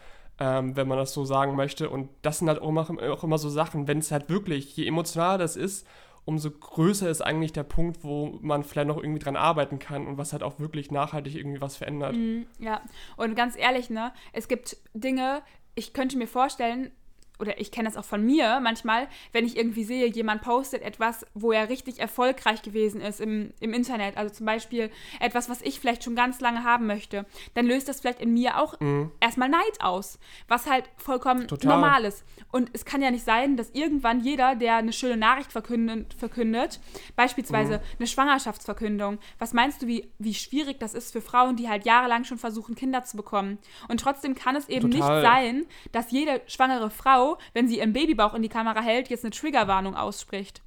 [0.41, 1.89] Ähm, wenn man das so sagen möchte.
[1.89, 4.87] Und das sind halt auch immer, auch immer so Sachen, wenn es halt wirklich, je
[4.87, 5.85] emotionaler das ist,
[6.25, 10.17] umso größer ist eigentlich der Punkt, wo man vielleicht noch irgendwie dran arbeiten kann und
[10.17, 12.15] was halt auch wirklich nachhaltig irgendwie was verändert.
[12.15, 12.81] Mm, ja,
[13.17, 15.41] und ganz ehrlich, ne, es gibt Dinge,
[15.75, 16.91] ich könnte mir vorstellen,
[17.39, 21.25] oder ich kenne das auch von mir manchmal, wenn ich irgendwie sehe, jemand postet etwas,
[21.33, 25.79] wo er richtig erfolgreich gewesen ist im, im Internet, also zum Beispiel etwas, was ich
[25.79, 29.11] vielleicht schon ganz lange haben möchte, dann löst das vielleicht in mir auch mhm.
[29.19, 31.75] erstmal Neid aus, was halt vollkommen Total.
[31.75, 32.25] normal ist.
[32.51, 36.79] Und es kann ja nicht sein, dass irgendwann jeder, der eine schöne Nachricht verkündet, verkündet
[37.15, 37.83] beispielsweise mhm.
[37.99, 42.25] eine Schwangerschaftsverkündung, was meinst du, wie, wie schwierig das ist für Frauen, die halt jahrelang
[42.25, 43.59] schon versuchen, Kinder zu bekommen?
[43.87, 45.21] Und trotzdem kann es eben Total.
[45.21, 49.23] nicht sein, dass jede schwangere Frau wenn sie ihren Babybauch in die Kamera hält, jetzt
[49.23, 50.61] eine Triggerwarnung ausspricht.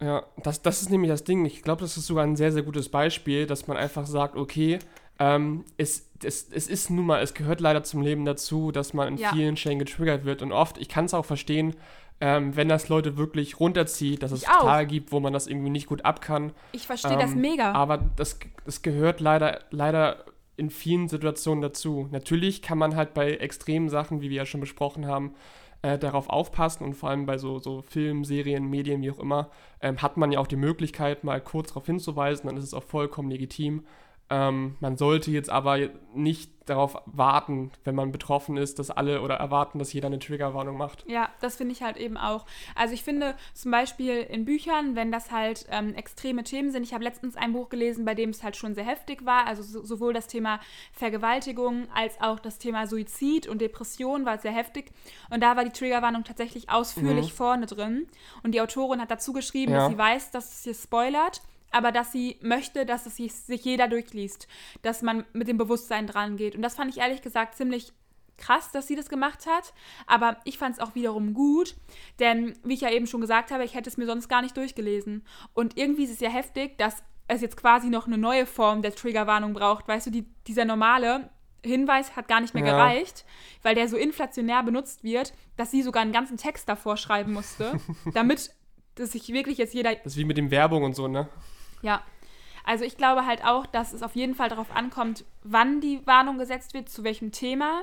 [0.00, 1.44] Ja, das, das ist nämlich das Ding.
[1.44, 4.78] Ich glaube, das ist sogar ein sehr, sehr gutes Beispiel, dass man einfach sagt, okay,
[5.18, 9.08] ähm, es, es, es ist nun mal, es gehört leider zum Leben dazu, dass man
[9.08, 9.30] in ja.
[9.32, 10.40] vielen Stellen getriggert wird.
[10.40, 11.76] Und oft, ich kann es auch verstehen,
[12.22, 15.86] ähm, wenn das Leute wirklich runterzieht, dass es Tage gibt, wo man das irgendwie nicht
[15.86, 16.52] gut ab kann.
[16.72, 17.72] Ich verstehe ähm, das mega.
[17.72, 20.24] Aber das, das gehört leider, leider
[20.60, 22.06] in vielen Situationen dazu.
[22.12, 25.34] Natürlich kann man halt bei extremen Sachen, wie wir ja schon besprochen haben,
[25.82, 29.50] äh, darauf aufpassen und vor allem bei so, so Filmen, Serien, Medien, wie auch immer,
[29.80, 32.84] ähm, hat man ja auch die Möglichkeit, mal kurz darauf hinzuweisen, dann ist es auch
[32.84, 33.84] vollkommen legitim.
[34.30, 39.34] Ähm, man sollte jetzt aber nicht darauf warten, wenn man betroffen ist, dass alle oder
[39.34, 41.04] erwarten, dass jeder eine Triggerwarnung macht.
[41.08, 42.46] Ja, das finde ich halt eben auch.
[42.76, 46.94] Also ich finde zum Beispiel in Büchern, wenn das halt ähm, extreme Themen sind, ich
[46.94, 49.84] habe letztens ein Buch gelesen, bei dem es halt schon sehr heftig war, also so,
[49.84, 50.60] sowohl das Thema
[50.92, 54.92] Vergewaltigung als auch das Thema Suizid und Depression war sehr heftig.
[55.30, 57.36] Und da war die Triggerwarnung tatsächlich ausführlich mhm.
[57.36, 58.06] vorne drin.
[58.44, 59.78] Und die Autorin hat dazu geschrieben, ja.
[59.78, 63.88] dass sie weiß, dass es hier spoilert aber dass sie möchte, dass es sich jeder
[63.88, 64.48] durchliest,
[64.82, 66.54] dass man mit dem Bewusstsein dran geht.
[66.54, 67.92] Und das fand ich ehrlich gesagt ziemlich
[68.36, 69.72] krass, dass sie das gemacht hat.
[70.06, 71.76] Aber ich fand es auch wiederum gut,
[72.18, 74.56] denn wie ich ja eben schon gesagt habe, ich hätte es mir sonst gar nicht
[74.56, 75.24] durchgelesen.
[75.54, 78.94] Und irgendwie ist es ja heftig, dass es jetzt quasi noch eine neue Form der
[78.94, 79.86] Triggerwarnung braucht.
[79.86, 81.30] Weißt du, die, dieser normale
[81.64, 82.72] Hinweis hat gar nicht mehr ja.
[82.72, 83.24] gereicht,
[83.62, 87.78] weil der so inflationär benutzt wird, dass sie sogar einen ganzen Text davor schreiben musste,
[88.14, 88.50] damit
[88.96, 89.94] dass sich wirklich jetzt jeder.
[89.94, 91.28] Das ist wie mit dem Werbung und so, ne?
[91.82, 92.02] Ja.
[92.64, 96.38] Also ich glaube halt auch, dass es auf jeden Fall darauf ankommt, wann die Warnung
[96.38, 97.82] gesetzt wird, zu welchem Thema.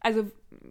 [0.00, 0.30] Also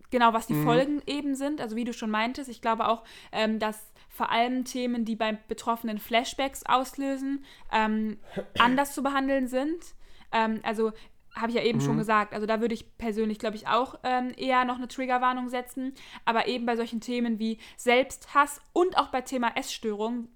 [0.10, 0.63] genau, was die mhm.
[0.63, 1.62] Folgen eben sind.
[1.62, 5.38] Also wie du schon meintest, ich glaube auch, ähm, dass vor allem Themen, die beim
[5.47, 8.17] Betroffenen Flashbacks auslösen, ähm,
[8.60, 9.84] anders zu behandeln sind.
[10.32, 10.93] Ähm, also
[11.36, 11.84] habe ich ja eben mhm.
[11.84, 12.34] schon gesagt.
[12.34, 15.93] Also da würde ich persönlich, glaube ich, auch ähm, eher noch eine Triggerwarnung setzen.
[16.23, 20.30] Aber eben bei solchen Themen wie Selbsthass und auch bei Thema Essstörung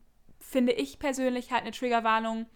[0.50, 2.48] finde ich persönlich halt eine Triggerwarnung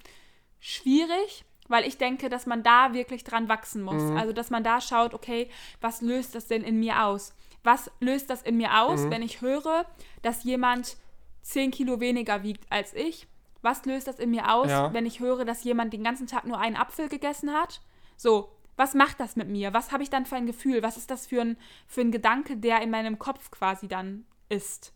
[0.59, 4.01] schwierig, weil ich denke, dass man da wirklich dran wachsen muss.
[4.01, 4.17] Mhm.
[4.17, 7.35] Also, dass man da schaut, okay, was löst das denn in mir aus?
[7.63, 9.11] Was löst das in mir aus, mhm.
[9.11, 9.85] wenn ich höre,
[10.21, 10.97] dass jemand
[11.43, 13.27] 10 Kilo weniger wiegt als ich?
[13.61, 14.91] Was löst das in mir aus, ja.
[14.93, 17.79] wenn ich höre, dass jemand den ganzen Tag nur einen Apfel gegessen hat?
[18.17, 19.73] So, was macht das mit mir?
[19.73, 20.81] Was habe ich dann für ein Gefühl?
[20.83, 24.93] Was ist das für ein, für ein Gedanke, der in meinem Kopf quasi dann ist?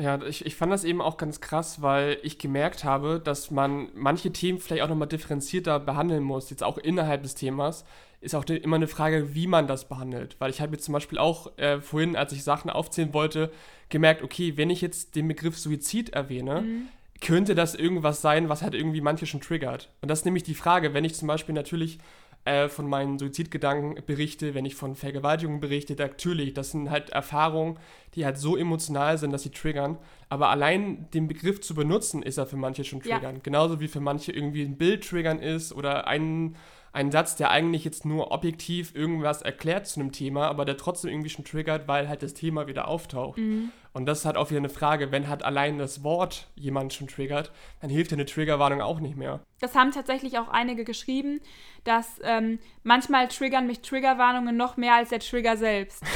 [0.00, 3.90] Ja, ich, ich fand das eben auch ganz krass, weil ich gemerkt habe, dass man
[3.94, 7.84] manche Themen vielleicht auch nochmal differenzierter behandeln muss, jetzt auch innerhalb des Themas.
[8.22, 10.36] Ist auch immer eine Frage, wie man das behandelt.
[10.38, 13.50] Weil ich habe jetzt zum Beispiel auch äh, vorhin, als ich Sachen aufzählen wollte,
[13.88, 16.88] gemerkt, okay, wenn ich jetzt den Begriff Suizid erwähne, mhm.
[17.20, 19.90] könnte das irgendwas sein, was halt irgendwie manche schon triggert.
[20.00, 21.98] Und das ist nämlich die Frage, wenn ich zum Beispiel natürlich
[22.44, 27.78] äh, von meinen Suizidgedanken berichte, wenn ich von Vergewaltigungen berichte, natürlich, das sind halt Erfahrungen,
[28.14, 29.98] die halt so emotional sind, dass sie triggern.
[30.28, 33.36] Aber allein den Begriff zu benutzen, ist er für manche schon triggern.
[33.36, 33.40] Ja.
[33.42, 36.56] Genauso wie für manche irgendwie ein Bild triggern ist oder ein,
[36.92, 41.10] ein Satz, der eigentlich jetzt nur objektiv irgendwas erklärt zu einem Thema, aber der trotzdem
[41.10, 43.38] irgendwie schon triggert, weil halt das Thema wieder auftaucht.
[43.38, 43.70] Mhm.
[43.92, 47.08] Und das ist halt auch wieder eine Frage, wenn halt allein das Wort jemand schon
[47.08, 47.50] triggert,
[47.80, 49.40] dann hilft ja eine Triggerwarnung auch nicht mehr.
[49.60, 51.40] Das haben tatsächlich auch einige geschrieben,
[51.84, 56.02] dass ähm, manchmal triggern mich Triggerwarnungen noch mehr als der Trigger selbst.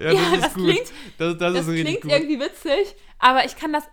[0.00, 2.12] ja, das, ja, das klingt, das, das, das klingt gut.
[2.12, 3.84] irgendwie witzig, aber ich kann das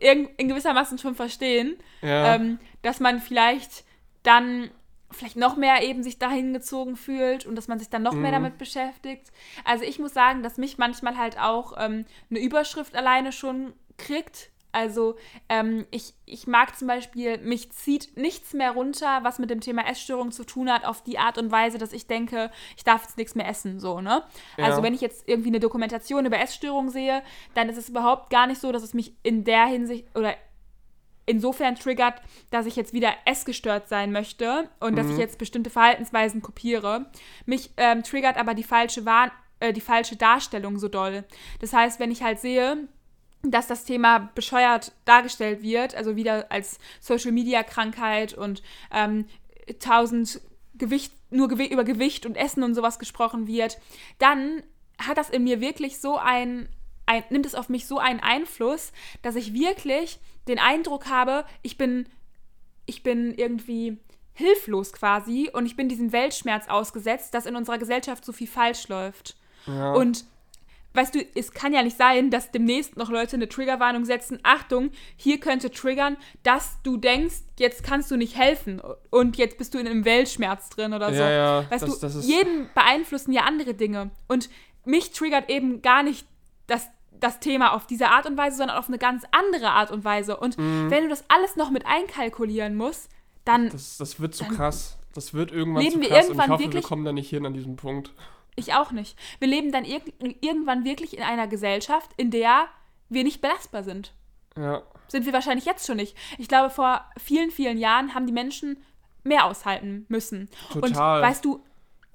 [0.00, 2.34] in, in gewissermaßen schon verstehen, ja.
[2.34, 3.84] ähm, dass man vielleicht
[4.22, 4.70] dann
[5.12, 8.22] vielleicht noch mehr eben sich dahin gezogen fühlt und dass man sich dann noch mhm.
[8.22, 9.30] mehr damit beschäftigt.
[9.64, 14.50] Also ich muss sagen, dass mich manchmal halt auch ähm, eine Überschrift alleine schon kriegt.
[14.72, 15.16] Also
[15.48, 19.86] ähm, ich, ich mag zum Beispiel, mich zieht nichts mehr runter, was mit dem Thema
[19.86, 23.18] Essstörung zu tun hat, auf die Art und Weise, dass ich denke, ich darf jetzt
[23.18, 24.22] nichts mehr essen, so, ne?
[24.56, 24.64] Ja.
[24.64, 27.22] Also wenn ich jetzt irgendwie eine Dokumentation über Essstörung sehe,
[27.54, 30.34] dann ist es überhaupt gar nicht so, dass es mich in der Hinsicht oder
[31.26, 34.96] insofern triggert, dass ich jetzt wieder essgestört sein möchte und mhm.
[34.96, 35.20] dass ich mhm.
[35.20, 37.06] jetzt bestimmte Verhaltensweisen kopiere.
[37.46, 39.30] Mich ähm, triggert aber die falsche, Wahn
[39.60, 41.24] äh, die falsche Darstellung so doll.
[41.60, 42.88] Das heißt, wenn ich halt sehe,
[43.42, 49.26] dass das Thema bescheuert dargestellt wird, also wieder als Social-Media-Krankheit und ähm,
[49.80, 50.40] tausend
[50.74, 53.78] Gewicht, nur Gew über Gewicht und Essen und sowas gesprochen wird,
[54.18, 54.62] dann
[54.98, 56.68] hat das in mir wirklich so ein,
[57.06, 61.76] ein, nimmt es auf mich so einen Einfluss, dass ich wirklich den Eindruck habe, ich
[61.76, 62.06] bin,
[62.86, 63.98] ich bin irgendwie
[64.34, 68.88] hilflos quasi und ich bin diesem Weltschmerz ausgesetzt, dass in unserer Gesellschaft so viel falsch
[68.88, 69.36] läuft.
[69.66, 69.92] Ja.
[69.92, 70.24] Und
[70.94, 74.38] weißt du, es kann ja nicht sein, dass demnächst noch Leute eine Triggerwarnung setzen.
[74.42, 79.74] Achtung, hier könnte triggern, dass du denkst, jetzt kannst du nicht helfen und jetzt bist
[79.74, 81.20] du in einem Weltschmerz drin oder so.
[81.20, 84.10] Ja, weißt das, du, das jeden beeinflussen ja andere Dinge.
[84.28, 84.50] Und
[84.84, 86.26] mich triggert eben gar nicht
[86.66, 86.88] das
[87.22, 90.36] das Thema auf diese Art und Weise, sondern auf eine ganz andere Art und Weise.
[90.36, 90.90] Und mhm.
[90.90, 93.08] wenn du das alles noch mit einkalkulieren musst,
[93.44, 93.70] dann.
[93.70, 94.98] Das, das wird zu krass.
[95.14, 96.10] Das wird irgendwann leben zu krass.
[96.10, 98.12] Wir irgendwann und ich hoffe, wirklich, wir kommen da nicht hin an diesem Punkt.
[98.54, 99.18] Ich auch nicht.
[99.38, 100.00] Wir leben dann ir
[100.40, 102.68] irgendwann wirklich in einer Gesellschaft, in der
[103.08, 104.12] wir nicht belastbar sind.
[104.56, 104.82] Ja.
[105.08, 106.16] Sind wir wahrscheinlich jetzt schon nicht.
[106.38, 108.82] Ich glaube, vor vielen, vielen Jahren haben die Menschen
[109.24, 110.48] mehr aushalten müssen.
[110.72, 110.82] Total.
[110.82, 111.64] Und weißt du,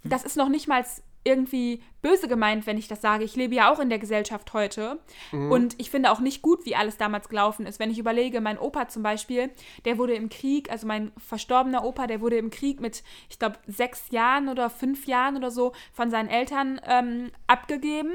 [0.03, 0.85] das ist noch nicht mal
[1.23, 3.23] irgendwie böse gemeint, wenn ich das sage.
[3.23, 4.99] Ich lebe ja auch in der Gesellschaft heute.
[5.31, 5.51] Mhm.
[5.51, 7.79] Und ich finde auch nicht gut, wie alles damals gelaufen ist.
[7.79, 9.49] Wenn ich überlege, mein Opa zum Beispiel,
[9.85, 13.57] der wurde im Krieg, also mein verstorbener Opa, der wurde im Krieg mit, ich glaube,
[13.67, 18.11] sechs Jahren oder fünf Jahren oder so von seinen Eltern ähm, abgegeben.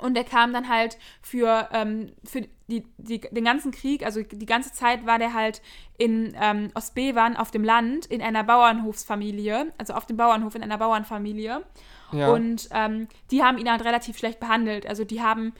[0.00, 4.46] Und er kam dann halt für, ähm, für die, die, den ganzen Krieg, also die
[4.46, 5.62] ganze Zeit war der halt
[5.98, 10.78] in ähm, Ostbevern auf dem Land in einer Bauernhofsfamilie, also auf dem Bauernhof in einer
[10.78, 11.62] Bauernfamilie.
[12.12, 12.32] Ja.
[12.32, 14.86] Und ähm, die haben ihn halt relativ schlecht behandelt.
[14.86, 15.52] Also die haben,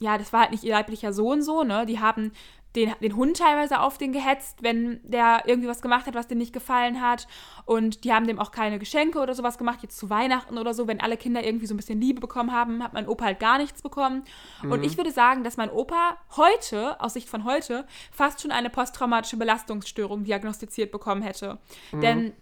[0.00, 1.86] ja, das war halt nicht ihr leiblicher Sohn so, ne?
[1.86, 2.32] Die haben
[2.76, 6.38] den, den Hund teilweise auf den gehetzt, wenn der irgendwie was gemacht hat, was dem
[6.38, 7.26] nicht gefallen hat.
[7.64, 10.86] Und die haben dem auch keine Geschenke oder sowas gemacht, jetzt zu Weihnachten oder so.
[10.86, 13.58] Wenn alle Kinder irgendwie so ein bisschen Liebe bekommen haben, hat mein Opa halt gar
[13.58, 14.24] nichts bekommen.
[14.62, 14.72] Mhm.
[14.72, 18.70] Und ich würde sagen, dass mein Opa heute, aus Sicht von heute, fast schon eine
[18.70, 21.58] posttraumatische Belastungsstörung diagnostiziert bekommen hätte.
[21.92, 22.00] Mhm.
[22.00, 22.32] Denn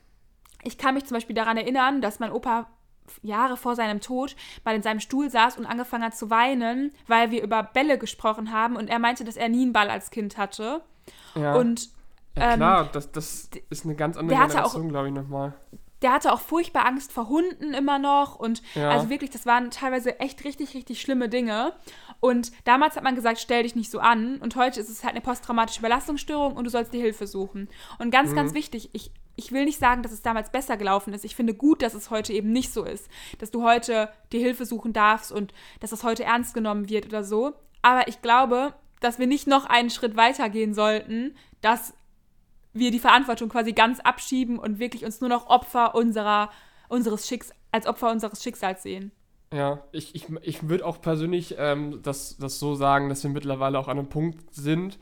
[0.63, 2.69] ich kann mich zum Beispiel daran erinnern, dass mein Opa
[3.23, 7.31] Jahre vor seinem Tod mal in seinem Stuhl saß und angefangen hat zu weinen, weil
[7.31, 10.39] wir über Bälle gesprochen haben und er meinte, dass er nie einen Ball als Kind
[10.39, 10.83] hatte.
[11.35, 11.55] Ja.
[11.55, 11.91] Und
[12.37, 15.55] ja, klar, ähm, das, das ist eine ganz andere Generation, glaube ich, nochmal.
[16.03, 18.89] Der hatte auch furchtbar Angst vor Hunden immer noch und ja.
[18.89, 21.75] also wirklich, das waren teilweise echt richtig, richtig schlimme Dinge.
[22.21, 25.13] Und damals hat man gesagt, stell dich nicht so an und heute ist es halt
[25.13, 27.69] eine posttraumatische Belastungsstörung und du sollst dir Hilfe suchen.
[27.99, 28.37] Und ganz, mhm.
[28.37, 31.25] ganz wichtig, ich ich will nicht sagen, dass es damals besser gelaufen ist.
[31.25, 33.09] Ich finde gut, dass es heute eben nicht so ist.
[33.39, 37.25] Dass du heute dir Hilfe suchen darfst und dass das heute ernst genommen wird oder
[37.25, 37.55] so.
[37.81, 41.95] Aber ich glaube, dass wir nicht noch einen Schritt weiter gehen sollten, dass
[42.75, 46.51] wir die Verantwortung quasi ganz abschieben und wirklich uns nur noch Opfer unserer,
[46.89, 49.11] unseres Schicks als Opfer unseres Schicksals sehen.
[49.55, 53.79] Ja, ich, ich, ich würde auch persönlich ähm, das, das so sagen, dass wir mittlerweile
[53.79, 54.99] auch an einem Punkt sind,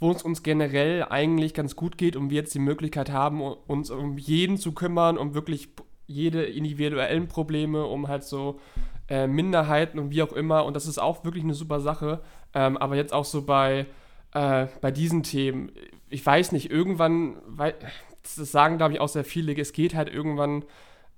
[0.00, 3.90] wo es uns generell eigentlich ganz gut geht und wir jetzt die Möglichkeit haben, uns
[3.90, 5.68] um jeden zu kümmern, um wirklich
[6.06, 8.60] jede individuellen Probleme, um halt so
[9.08, 10.64] äh, Minderheiten und wie auch immer.
[10.64, 12.20] Und das ist auch wirklich eine super Sache.
[12.54, 13.86] Ähm, aber jetzt auch so bei,
[14.34, 15.72] äh, bei diesen Themen,
[16.08, 17.74] ich weiß nicht, irgendwann, weil,
[18.22, 20.64] das sagen glaube ich auch sehr viele, es geht halt irgendwann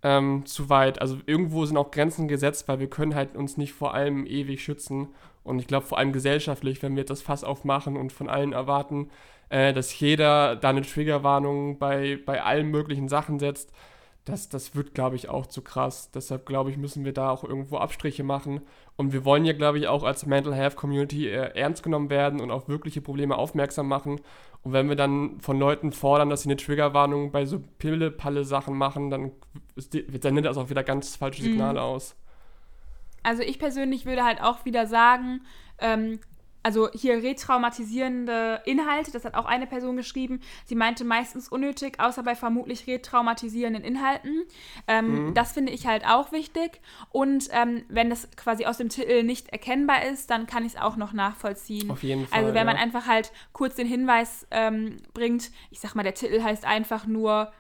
[0.03, 1.01] ähm, zu weit.
[1.01, 4.63] Also irgendwo sind auch Grenzen gesetzt, weil wir können halt uns nicht vor allem ewig
[4.63, 5.09] schützen.
[5.45, 9.11] Und ich glaube vor allem gesellschaftlich, wenn wir das Fass aufmachen und von allen erwarten,
[9.49, 13.73] äh, dass jeder da eine Triggerwarnung bei, bei allen möglichen Sachen setzt,
[14.25, 16.11] das, das wird, glaube ich, auch zu krass.
[16.13, 18.61] Deshalb, glaube ich, müssen wir da auch irgendwo Abstriche machen.
[18.97, 22.41] Und wir wollen ja, glaube ich, auch als Mental Health Community äh, ernst genommen werden
[22.41, 24.21] und auf wirkliche Probleme aufmerksam machen.
[24.63, 29.11] Und wenn wir dann von Leuten fordern, dass sie eine Triggerwarnung bei so Pille-Palle-Sachen machen,
[29.11, 29.33] dann
[29.77, 31.87] sendet das auch wieder ganz falsche Signale mhm.
[31.87, 32.15] aus.
[33.23, 35.43] Also ich persönlich würde halt auch wieder sagen,
[35.79, 36.21] ähm,
[36.63, 40.41] also hier retraumatisierende Inhalte, das hat auch eine Person geschrieben.
[40.65, 44.45] Sie meinte meistens unnötig, außer bei vermutlich retraumatisierenden Inhalten.
[44.87, 45.35] Ähm, mhm.
[45.35, 46.81] Das finde ich halt auch wichtig.
[47.11, 50.81] Und ähm, wenn das quasi aus dem Titel nicht erkennbar ist, dann kann ich es
[50.81, 51.91] auch noch nachvollziehen.
[51.91, 52.41] Auf jeden Fall.
[52.41, 52.73] Also wenn ja.
[52.73, 57.07] man einfach halt kurz den Hinweis ähm, bringt, ich sag mal, der Titel heißt einfach
[57.07, 57.53] nur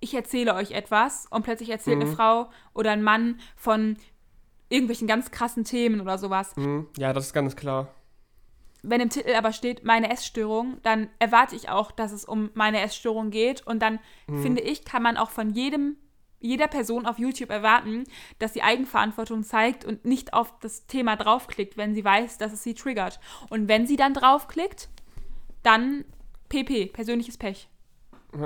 [0.00, 2.02] ich erzähle euch etwas und plötzlich erzählt mhm.
[2.02, 3.96] eine Frau oder ein Mann von
[4.68, 6.54] irgendwelchen ganz krassen Themen oder sowas.
[6.56, 6.88] Mhm.
[6.98, 7.88] Ja, das ist ganz klar
[8.86, 12.80] wenn im Titel aber steht meine Essstörung, dann erwarte ich auch, dass es um meine
[12.80, 13.66] Essstörung geht.
[13.66, 14.42] Und dann mhm.
[14.42, 15.96] finde ich, kann man auch von jedem,
[16.40, 18.04] jeder Person auf YouTube erwarten,
[18.38, 22.62] dass sie Eigenverantwortung zeigt und nicht auf das Thema draufklickt, wenn sie weiß, dass es
[22.62, 23.20] sie triggert.
[23.48, 24.88] Und wenn sie dann draufklickt,
[25.62, 26.04] dann
[26.50, 27.68] PP, persönliches Pech.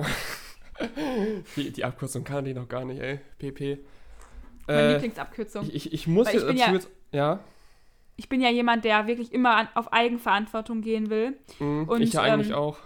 [1.56, 3.18] die, die, Abkürzung kann die noch gar nicht, ey.
[3.38, 3.78] PP.
[4.68, 5.66] Meine äh, Lieblingsabkürzung.
[5.66, 7.40] Ich, ich, ich muss ich ja, jetzt, ja
[8.18, 11.38] ich bin ja jemand, der wirklich immer an, auf Eigenverantwortung gehen will.
[11.60, 12.78] Mhm, und, ich ja eigentlich ähm, auch.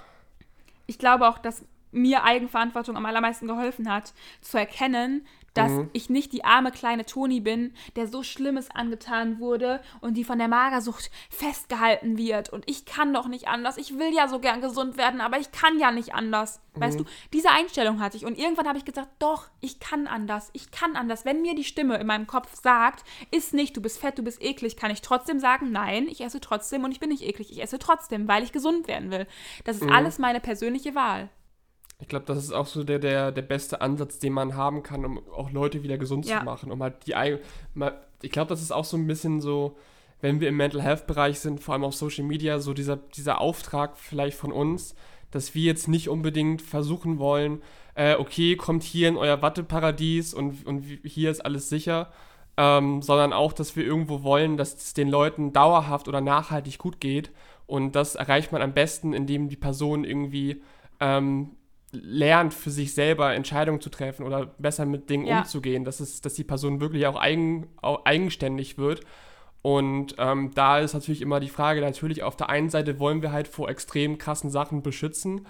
[0.86, 5.90] Ich glaube auch, dass mir Eigenverantwortung am allermeisten geholfen hat, zu erkennen, dass mhm.
[5.92, 10.38] ich nicht die arme kleine Toni bin, der so Schlimmes angetan wurde und die von
[10.38, 12.50] der Magersucht festgehalten wird.
[12.50, 13.76] Und ich kann doch nicht anders.
[13.76, 16.60] Ich will ja so gern gesund werden, aber ich kann ja nicht anders.
[16.74, 16.80] Mhm.
[16.80, 18.24] Weißt du, diese Einstellung hatte ich.
[18.24, 20.50] Und irgendwann habe ich gesagt, doch, ich kann anders.
[20.52, 21.24] Ich kann anders.
[21.24, 24.42] Wenn mir die Stimme in meinem Kopf sagt, ist nicht, du bist fett, du bist
[24.42, 27.50] eklig, kann ich trotzdem sagen, nein, ich esse trotzdem und ich bin nicht eklig.
[27.50, 29.26] Ich esse trotzdem, weil ich gesund werden will.
[29.64, 29.92] Das ist mhm.
[29.92, 31.28] alles meine persönliche Wahl.
[32.02, 35.04] Ich glaube, das ist auch so der, der, der beste Ansatz, den man haben kann,
[35.04, 36.40] um auch Leute wieder gesund ja.
[36.40, 36.72] zu machen.
[36.72, 37.14] Um halt die
[38.22, 39.76] Ich glaube, das ist auch so ein bisschen so,
[40.20, 43.40] wenn wir im Mental Health Bereich sind, vor allem auf Social Media, so dieser, dieser
[43.40, 44.96] Auftrag vielleicht von uns,
[45.30, 47.62] dass wir jetzt nicht unbedingt versuchen wollen,
[47.94, 52.10] äh, okay, kommt hier in euer Watteparadies und, und hier ist alles sicher,
[52.56, 57.00] ähm, sondern auch, dass wir irgendwo wollen, dass es den Leuten dauerhaft oder nachhaltig gut
[57.00, 57.30] geht.
[57.66, 60.62] Und das erreicht man am besten, indem die Person irgendwie
[60.98, 61.52] ähm,
[61.92, 65.40] lernt, für sich selber Entscheidungen zu treffen oder besser mit Dingen ja.
[65.40, 69.02] umzugehen, dass, es, dass die Person wirklich auch, eigen, auch eigenständig wird.
[69.60, 73.30] Und ähm, da ist natürlich immer die Frage, natürlich auf der einen Seite wollen wir
[73.30, 75.46] halt vor extrem krassen Sachen beschützen,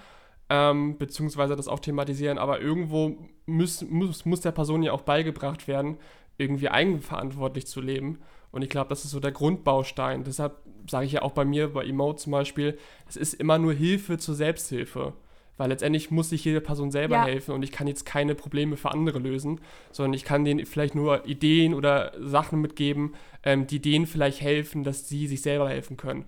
[0.51, 5.67] ähm, beziehungsweise das auch thematisieren, aber irgendwo muss, muss, muss der Person ja auch beigebracht
[5.67, 5.97] werden,
[6.37, 8.19] irgendwie eigenverantwortlich zu leben.
[8.51, 10.25] Und ich glaube, das ist so der Grundbaustein.
[10.25, 10.59] Deshalb
[10.91, 12.79] sage ich ja auch bei mir, bei Emote zum Beispiel,
[13.09, 15.15] es ist immer nur Hilfe zur Selbsthilfe.
[15.63, 17.25] Weil letztendlich muss sich jede Person selber ja.
[17.25, 19.61] helfen und ich kann jetzt keine Probleme für andere lösen,
[19.93, 24.83] sondern ich kann denen vielleicht nur Ideen oder Sachen mitgeben, ähm, die denen vielleicht helfen,
[24.83, 26.25] dass sie sich selber helfen können.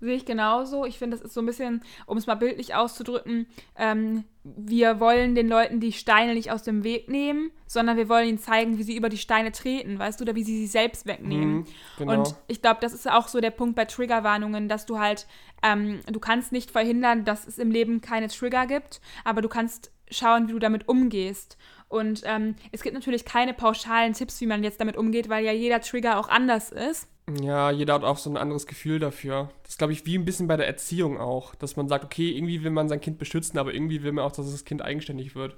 [0.00, 0.86] Sehe ich genauso.
[0.86, 5.34] Ich finde, das ist so ein bisschen, um es mal bildlich auszudrücken, ähm, wir wollen
[5.34, 8.82] den Leuten die Steine nicht aus dem Weg nehmen, sondern wir wollen ihnen zeigen, wie
[8.82, 11.56] sie über die Steine treten, weißt du, oder wie sie sie selbst wegnehmen.
[11.56, 11.66] Mhm,
[11.98, 12.12] genau.
[12.14, 15.26] Und ich glaube, das ist auch so der Punkt bei Triggerwarnungen, dass du halt,
[15.62, 19.92] ähm, du kannst nicht verhindern, dass es im Leben keine Trigger gibt, aber du kannst
[20.10, 21.58] schauen, wie du damit umgehst.
[21.88, 25.52] Und ähm, es gibt natürlich keine pauschalen Tipps, wie man jetzt damit umgeht, weil ja
[25.52, 27.08] jeder Trigger auch anders ist.
[27.38, 29.50] Ja, jeder hat auch so ein anderes Gefühl dafür.
[29.64, 32.64] Das glaube ich, wie ein bisschen bei der Erziehung auch, dass man sagt, okay, irgendwie
[32.64, 35.56] will man sein Kind beschützen, aber irgendwie will man auch, dass das Kind eigenständig wird.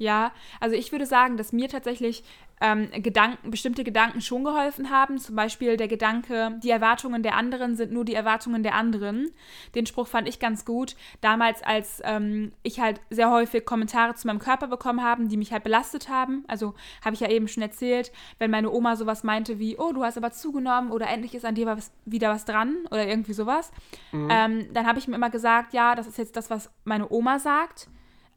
[0.00, 2.24] Ja, also ich würde sagen, dass mir tatsächlich
[2.62, 5.18] ähm, Gedanken, bestimmte Gedanken schon geholfen haben.
[5.18, 9.30] Zum Beispiel der Gedanke, die Erwartungen der anderen sind nur die Erwartungen der anderen.
[9.74, 10.96] Den Spruch fand ich ganz gut.
[11.20, 15.52] Damals, als ähm, ich halt sehr häufig Kommentare zu meinem Körper bekommen habe, die mich
[15.52, 16.44] halt belastet haben.
[16.48, 16.72] Also
[17.04, 20.16] habe ich ja eben schon erzählt, wenn meine Oma sowas meinte wie, oh, du hast
[20.16, 23.70] aber zugenommen oder endlich ist an dir was, wieder was dran oder irgendwie sowas.
[24.12, 24.28] Mhm.
[24.30, 27.38] Ähm, dann habe ich mir immer gesagt, ja, das ist jetzt das, was meine Oma
[27.38, 27.90] sagt.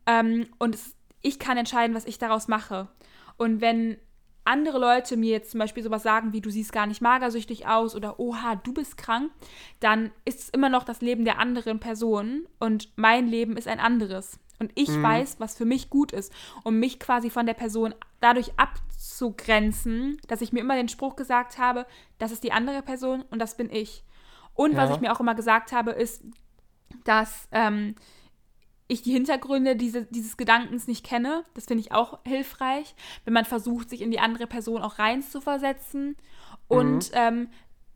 [0.06, 2.88] Ähm, und es ich kann entscheiden, was ich daraus mache.
[3.38, 3.98] Und wenn
[4.46, 7.96] andere Leute mir jetzt zum Beispiel sowas sagen wie, du siehst gar nicht magersüchtig aus
[7.96, 9.32] oder oha, du bist krank,
[9.80, 13.80] dann ist es immer noch das Leben der anderen Person und mein Leben ist ein
[13.80, 14.40] anderes.
[14.60, 15.04] Und ich mhm.
[15.04, 16.32] weiß, was für mich gut ist,
[16.64, 21.58] um mich quasi von der Person dadurch abzugrenzen, dass ich mir immer den Spruch gesagt
[21.58, 21.86] habe,
[22.20, 24.04] das ist die andere Person und das bin ich.
[24.54, 24.78] Und ja.
[24.78, 26.24] was ich mir auch immer gesagt habe, ist,
[27.06, 27.96] dass ähm,
[28.88, 31.44] ich die Hintergründe diese, dieses Gedankens nicht kenne.
[31.54, 36.18] Das finde ich auch hilfreich, wenn man versucht, sich in die andere Person auch reinzuversetzen.
[36.68, 37.18] Und mhm.
[37.18, 37.50] ähm,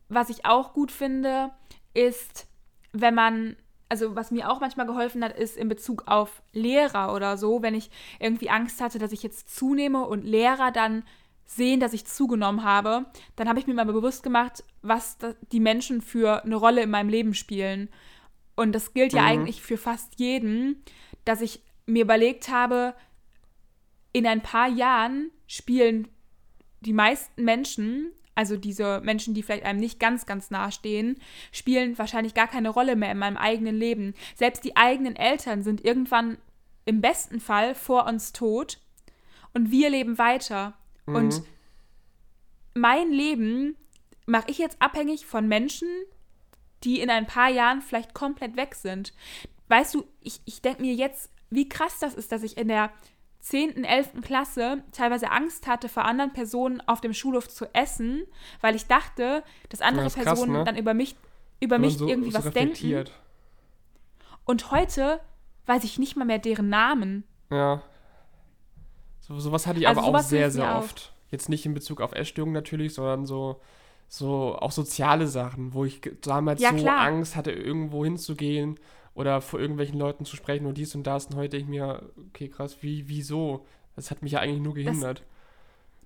[0.10, 1.52] was ich auch gut finde,
[1.94, 2.48] ist,
[2.94, 3.58] wenn man,
[3.90, 7.76] also was mir auch manchmal geholfen hat, ist in Bezug auf Lehrer oder so, wenn
[7.76, 11.04] ich irgendwie Angst hatte, dass ich jetzt zunehme und Lehrer dann
[11.46, 15.18] sehen, dass ich zugenommen habe, dann habe ich mir mal bewusst gemacht, was
[15.52, 17.90] die Menschen für eine Rolle in meinem Leben spielen.
[18.58, 19.28] Und das gilt ja mhm.
[19.28, 20.84] eigentlich für fast jeden,
[21.24, 22.96] dass ich mir überlegt habe,
[24.12, 26.08] in ein paar Jahren spielen
[26.82, 31.20] die meisten Menschen, also diese Menschen, die vielleicht einem nicht ganz, ganz nahe stehen,
[31.52, 34.16] spielen wahrscheinlich gar keine Rolle mehr in meinem eigenen Leben.
[34.36, 36.38] Selbst die eigenen Eltern sind irgendwann
[36.86, 38.80] im besten Fall vor uns tot
[39.54, 40.74] und wir leben weiter.
[41.06, 41.16] Mhm.
[41.16, 41.44] Und
[42.74, 43.76] mein Leben
[44.26, 45.90] mache ich jetzt abhängig von Menschen,
[46.84, 49.14] die in ein paar Jahren vielleicht komplett weg sind.
[49.68, 52.92] Weißt du, ich, ich denke mir jetzt, wie krass das ist, dass ich in der
[53.40, 54.22] 10., 11.
[54.22, 58.24] Klasse teilweise Angst hatte, vor anderen Personen auf dem Schulhof zu essen,
[58.62, 60.66] weil ich dachte, dass andere das Personen krass, ne?
[60.66, 61.16] dann über mich,
[61.60, 63.06] über mich so, irgendwie so was denken.
[64.46, 65.22] Und heute
[65.66, 67.24] weiß ich nicht mal mehr deren Namen.
[67.50, 67.84] Ja.
[69.20, 71.14] So, sowas hatte ich also aber auch sehr, sehr oft.
[71.14, 71.32] Auch.
[71.32, 73.62] Jetzt nicht in Bezug auf Essstörungen natürlich, sondern so,
[74.08, 77.00] so auch soziale Sachen, wo ich damals ja, so klar.
[77.00, 78.80] Angst hatte, irgendwo hinzugehen
[79.14, 81.26] oder vor irgendwelchen Leuten zu sprechen und dies und das.
[81.26, 83.66] Und heute ich mir, okay, krass, wie, wieso?
[83.96, 85.20] Das hat mich ja eigentlich nur gehindert.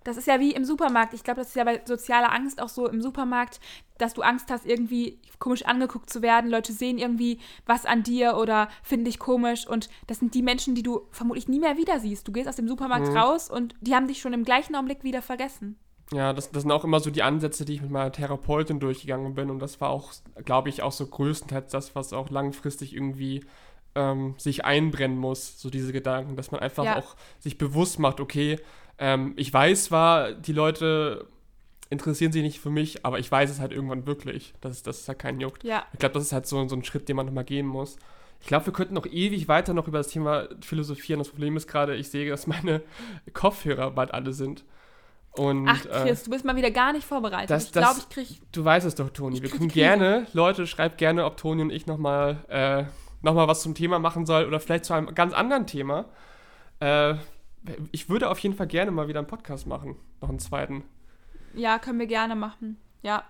[0.04, 1.14] Das, das ist ja wie im Supermarkt.
[1.14, 3.60] Ich glaube, das ist ja bei sozialer Angst auch so im Supermarkt,
[3.98, 6.50] dass du Angst hast, irgendwie komisch angeguckt zu werden.
[6.50, 9.68] Leute sehen irgendwie was an dir oder finden dich komisch.
[9.68, 12.28] Und das sind die Menschen, die du vermutlich nie mehr wieder siehst.
[12.28, 13.18] Du gehst aus dem Supermarkt mhm.
[13.18, 15.78] raus und die haben dich schon im gleichen Augenblick wieder vergessen.
[16.14, 19.34] Ja, das, das sind auch immer so die Ansätze, die ich mit meiner Therapeutin durchgegangen
[19.34, 19.50] bin.
[19.50, 20.12] Und das war auch,
[20.44, 23.46] glaube ich, auch so größtenteils das, was auch langfristig irgendwie
[23.96, 26.98] ähm, sich einbrennen muss, so diese Gedanken, dass man einfach ja.
[26.98, 28.60] auch sich bewusst macht, okay,
[28.98, 31.28] ähm, ich weiß zwar, die Leute
[31.90, 35.08] interessieren sich nicht für mich, aber ich weiß es halt irgendwann wirklich, dass, dass es
[35.08, 35.64] halt keinen juckt.
[35.64, 35.86] Ja.
[35.92, 37.98] Ich glaube, das ist halt so, so ein Schritt, den man nochmal gehen muss.
[38.40, 41.20] Ich glaube, wir könnten noch ewig weiter noch über das Thema philosophieren.
[41.20, 42.82] Das Problem ist gerade, ich sehe, dass meine
[43.34, 44.64] Kopfhörer bald alle sind.
[45.34, 47.50] Und, Ach, Chris, äh, du bist mal wieder gar nicht vorbereitet.
[47.50, 48.42] Das, ich glaube, ich krieg.
[48.52, 49.42] Du weißt es doch, Toni.
[49.42, 52.84] Wir können gerne, Leute, schreibt gerne, ob Toni und ich nochmal äh,
[53.22, 56.06] noch was zum Thema machen soll oder vielleicht zu einem ganz anderen Thema.
[56.80, 57.16] Äh,
[57.92, 59.96] ich würde auf jeden Fall gerne mal wieder einen Podcast machen.
[60.20, 60.84] Noch einen zweiten.
[61.54, 62.78] Ja, können wir gerne machen.
[63.02, 63.24] Ja.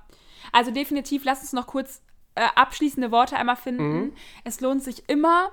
[0.52, 2.02] Also definitiv, lass uns noch kurz
[2.36, 3.94] äh, abschließende Worte einmal finden.
[3.94, 4.14] Mhm.
[4.44, 5.52] Es lohnt sich immer,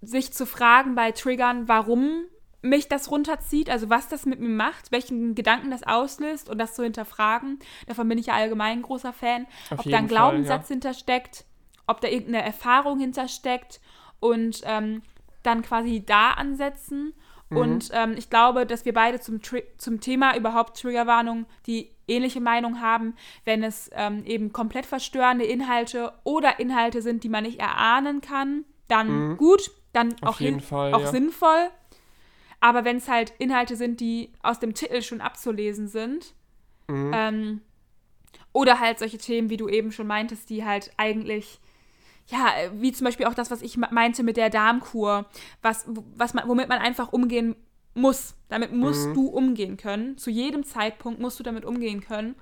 [0.00, 2.24] sich zu fragen bei Triggern, warum
[2.60, 6.74] mich das runterzieht, also was das mit mir macht, welchen Gedanken das auslöst und das
[6.74, 7.58] zu hinterfragen.
[7.86, 9.46] Davon bin ich ja allgemein ein großer Fan.
[9.70, 10.74] Auf ob da ein Glaubenssatz ja.
[10.74, 11.44] hintersteckt,
[11.86, 13.80] ob da irgendeine Erfahrung hintersteckt
[14.20, 15.02] und ähm,
[15.42, 17.14] dann quasi da ansetzen.
[17.50, 17.56] Mhm.
[17.56, 19.40] Und ähm, ich glaube, dass wir beide zum,
[19.78, 26.12] zum Thema überhaupt Triggerwarnung die ähnliche Meinung haben, wenn es ähm, eben komplett verstörende Inhalte
[26.24, 29.36] oder Inhalte sind, die man nicht erahnen kann, dann mhm.
[29.36, 31.10] gut, dann Auf auch, hin, Fall, auch ja.
[31.10, 31.70] sinnvoll.
[32.60, 36.34] Aber wenn es halt Inhalte sind, die aus dem Titel schon abzulesen sind,
[36.88, 37.12] mhm.
[37.14, 37.60] ähm,
[38.52, 41.60] oder halt solche Themen, wie du eben schon meintest, die halt eigentlich,
[42.26, 45.26] ja, wie zum Beispiel auch das, was ich meinte mit der Darmkur,
[45.62, 45.86] was,
[46.16, 47.54] was man, womit man einfach umgehen
[47.94, 48.34] muss.
[48.48, 49.14] Damit musst mhm.
[49.14, 50.18] du umgehen können.
[50.18, 52.34] Zu jedem Zeitpunkt musst du damit umgehen können.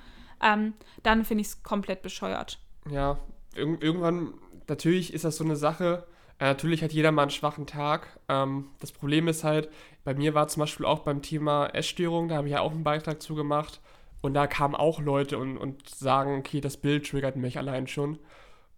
[0.43, 2.61] Ähm, dann finde ich es komplett bescheuert.
[2.91, 3.19] Ja,
[3.55, 4.35] ir irgendwann,
[4.69, 6.07] natürlich ist das so eine Sache,
[6.39, 8.18] äh, natürlich hat jeder mal einen schwachen Tag.
[8.28, 9.70] Ähm, das Problem ist halt,
[10.05, 12.84] bei mir war zum Beispiel auch beim Thema Essstörung, da habe ich ja auch einen
[12.84, 13.80] Beitrag zu gemacht.
[14.22, 18.18] Und da kamen auch Leute und, und sagen, okay, das Bild triggert mich allein schon.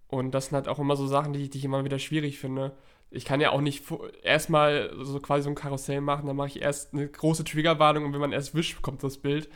[0.08, 2.76] Und das sind halt auch immer so Sachen, die, die ich immer wieder schwierig finde.
[3.10, 3.84] Ich kann ja auch nicht
[4.22, 8.12] erstmal so quasi so ein Karussell machen, dann mache ich erst eine große Triggerwarnung und
[8.12, 9.48] wenn man erst wischt, kommt das Bild.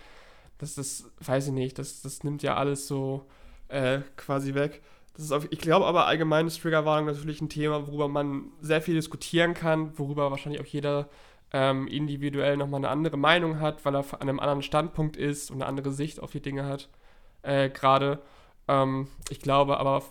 [0.58, 3.26] Das ist, weiß ich nicht, das, das nimmt ja alles so
[3.68, 4.82] äh, quasi weg.
[5.14, 8.80] Das ist auf, ich glaube aber allgemein ist Triggerwarnung natürlich ein Thema, worüber man sehr
[8.80, 11.08] viel diskutieren kann, worüber wahrscheinlich auch jeder
[11.52, 15.56] ähm, individuell nochmal eine andere Meinung hat, weil er an einem anderen Standpunkt ist und
[15.56, 16.88] eine andere Sicht auf die Dinge hat.
[17.42, 18.22] Äh, gerade.
[18.68, 20.02] Ähm, ich glaube aber,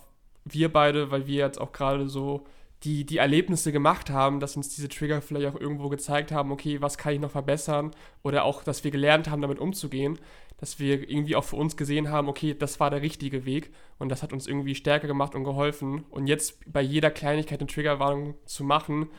[0.46, 2.46] wir beide, weil wir jetzt auch gerade so
[2.84, 6.82] die, die Erlebnisse gemacht haben, dass uns diese Trigger vielleicht auch irgendwo gezeigt haben, okay,
[6.82, 7.92] was kann ich noch verbessern
[8.24, 10.18] oder auch, dass wir gelernt haben, damit umzugehen,
[10.58, 14.10] dass wir irgendwie auch für uns gesehen haben, okay, das war der richtige Weg und
[14.10, 16.06] das hat uns irgendwie stärker gemacht und geholfen.
[16.10, 19.10] Und jetzt bei jeder Kleinigkeit eine Triggerwarnung zu machen,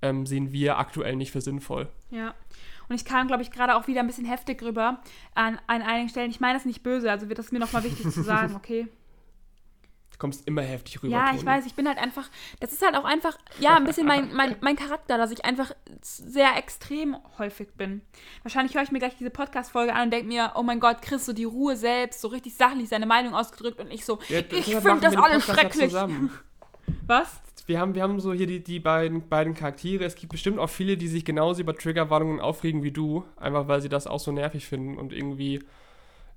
[0.00, 1.88] ähm, sehen wir aktuell nicht für sinnvoll.
[2.10, 2.34] Ja.
[2.88, 5.00] Und ich kam, glaube ich, gerade auch wieder ein bisschen heftig rüber
[5.34, 6.30] an, an einigen Stellen.
[6.30, 8.88] Ich meine das nicht böse, also wird das mir nochmal wichtig zu sagen, okay?
[10.22, 11.12] Kommst immer heftig rüber.
[11.12, 11.40] Ja, Toni.
[11.40, 14.32] ich weiß, ich bin halt einfach, das ist halt auch einfach, ja, ein bisschen mein,
[14.32, 18.02] mein, mein Charakter, dass ich einfach sehr extrem häufig bin.
[18.44, 21.26] Wahrscheinlich höre ich mir gleich diese Podcast-Folge an und denke mir, oh mein Gott, Chris,
[21.26, 24.64] so die Ruhe selbst, so richtig sachlich seine Meinung ausgedrückt und ich so, Ja, ich
[24.76, 25.92] finde das alles ja schrecklich.
[27.06, 27.40] Was?
[27.66, 30.04] Wir haben, wir haben so hier die, die beiden, beiden Charaktere.
[30.04, 33.80] Es gibt bestimmt auch viele, die sich genauso über Triggerwarnungen aufregen wie du, einfach weil
[33.82, 35.64] sie das auch so nervig finden und irgendwie,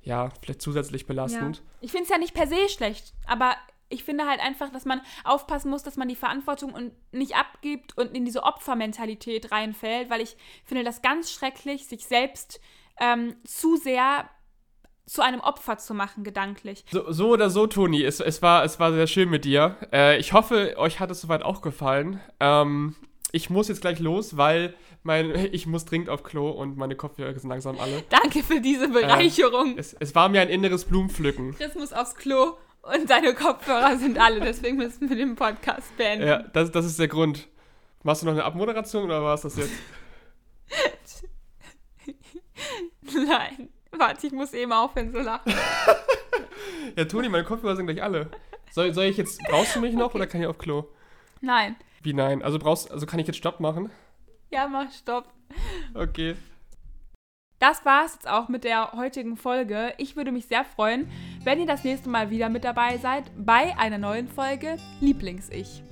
[0.02, 1.08] ja, vielleicht zusätzlich Ja.
[1.08, 1.62] belastend.
[1.82, 3.56] Ich finde es ja nicht per se schlecht, aber
[3.90, 7.98] ich finde halt einfach, dass man aufpassen muss, dass man die Verantwortung und nicht abgibt
[7.98, 12.60] und in diese Opfermentalität reinfällt, weil ich finde das ganz schrecklich, sich selbst
[13.00, 14.30] ähm, zu sehr
[15.06, 16.84] zu einem Opfer zu machen, gedanklich.
[16.92, 19.78] So, so oder so, Toni, es, es, war, es war sehr schön mit dir.
[19.94, 22.20] Äh, ich hoffe, euch hat es soweit auch gefallen.
[22.40, 22.96] Ähm,
[23.32, 24.74] ich muss jetzt gleich los, weil
[25.04, 28.04] mein, ich muss dringend auf Klo und meine Kopfhörer sind langsam alle.
[28.10, 29.78] Danke für diese Bereicherung.
[29.78, 31.54] Es, es war mir ein inneres Blumenpflücken.
[31.54, 32.54] Chris muss aufs Klo
[32.94, 36.28] und seine Kopfhörer sind alle, deswegen müssen wir den Podcast beenden.
[36.28, 37.48] Ja, das, das ist der Grund.
[38.04, 39.74] Machst du noch eine Abmoderation oder war es das jetzt?
[43.14, 45.54] Nein, warte, ich muss eben aufhören zu lachen.
[46.96, 48.30] Ja, Toni, meine Kopfhörer sind gleich alle.
[48.72, 50.86] Soll, soll ich jetzt, brauchst du mich noch oder kann ich auf Klo?
[51.42, 51.76] Nein.
[52.02, 52.42] Wie nein?
[52.42, 53.90] Also brauchst, also kann ich jetzt Stopp machen?
[54.52, 55.26] Ja, mach Stopp.
[55.94, 56.36] Okay.
[57.60, 59.94] Das war's jetzt auch mit der heutigen Folge.
[59.98, 61.10] Ich würde mich sehr freuen,
[61.44, 65.84] wenn ihr das nächste Mal wieder mit dabei seid bei einer neuen Folge Lieblings-Ich.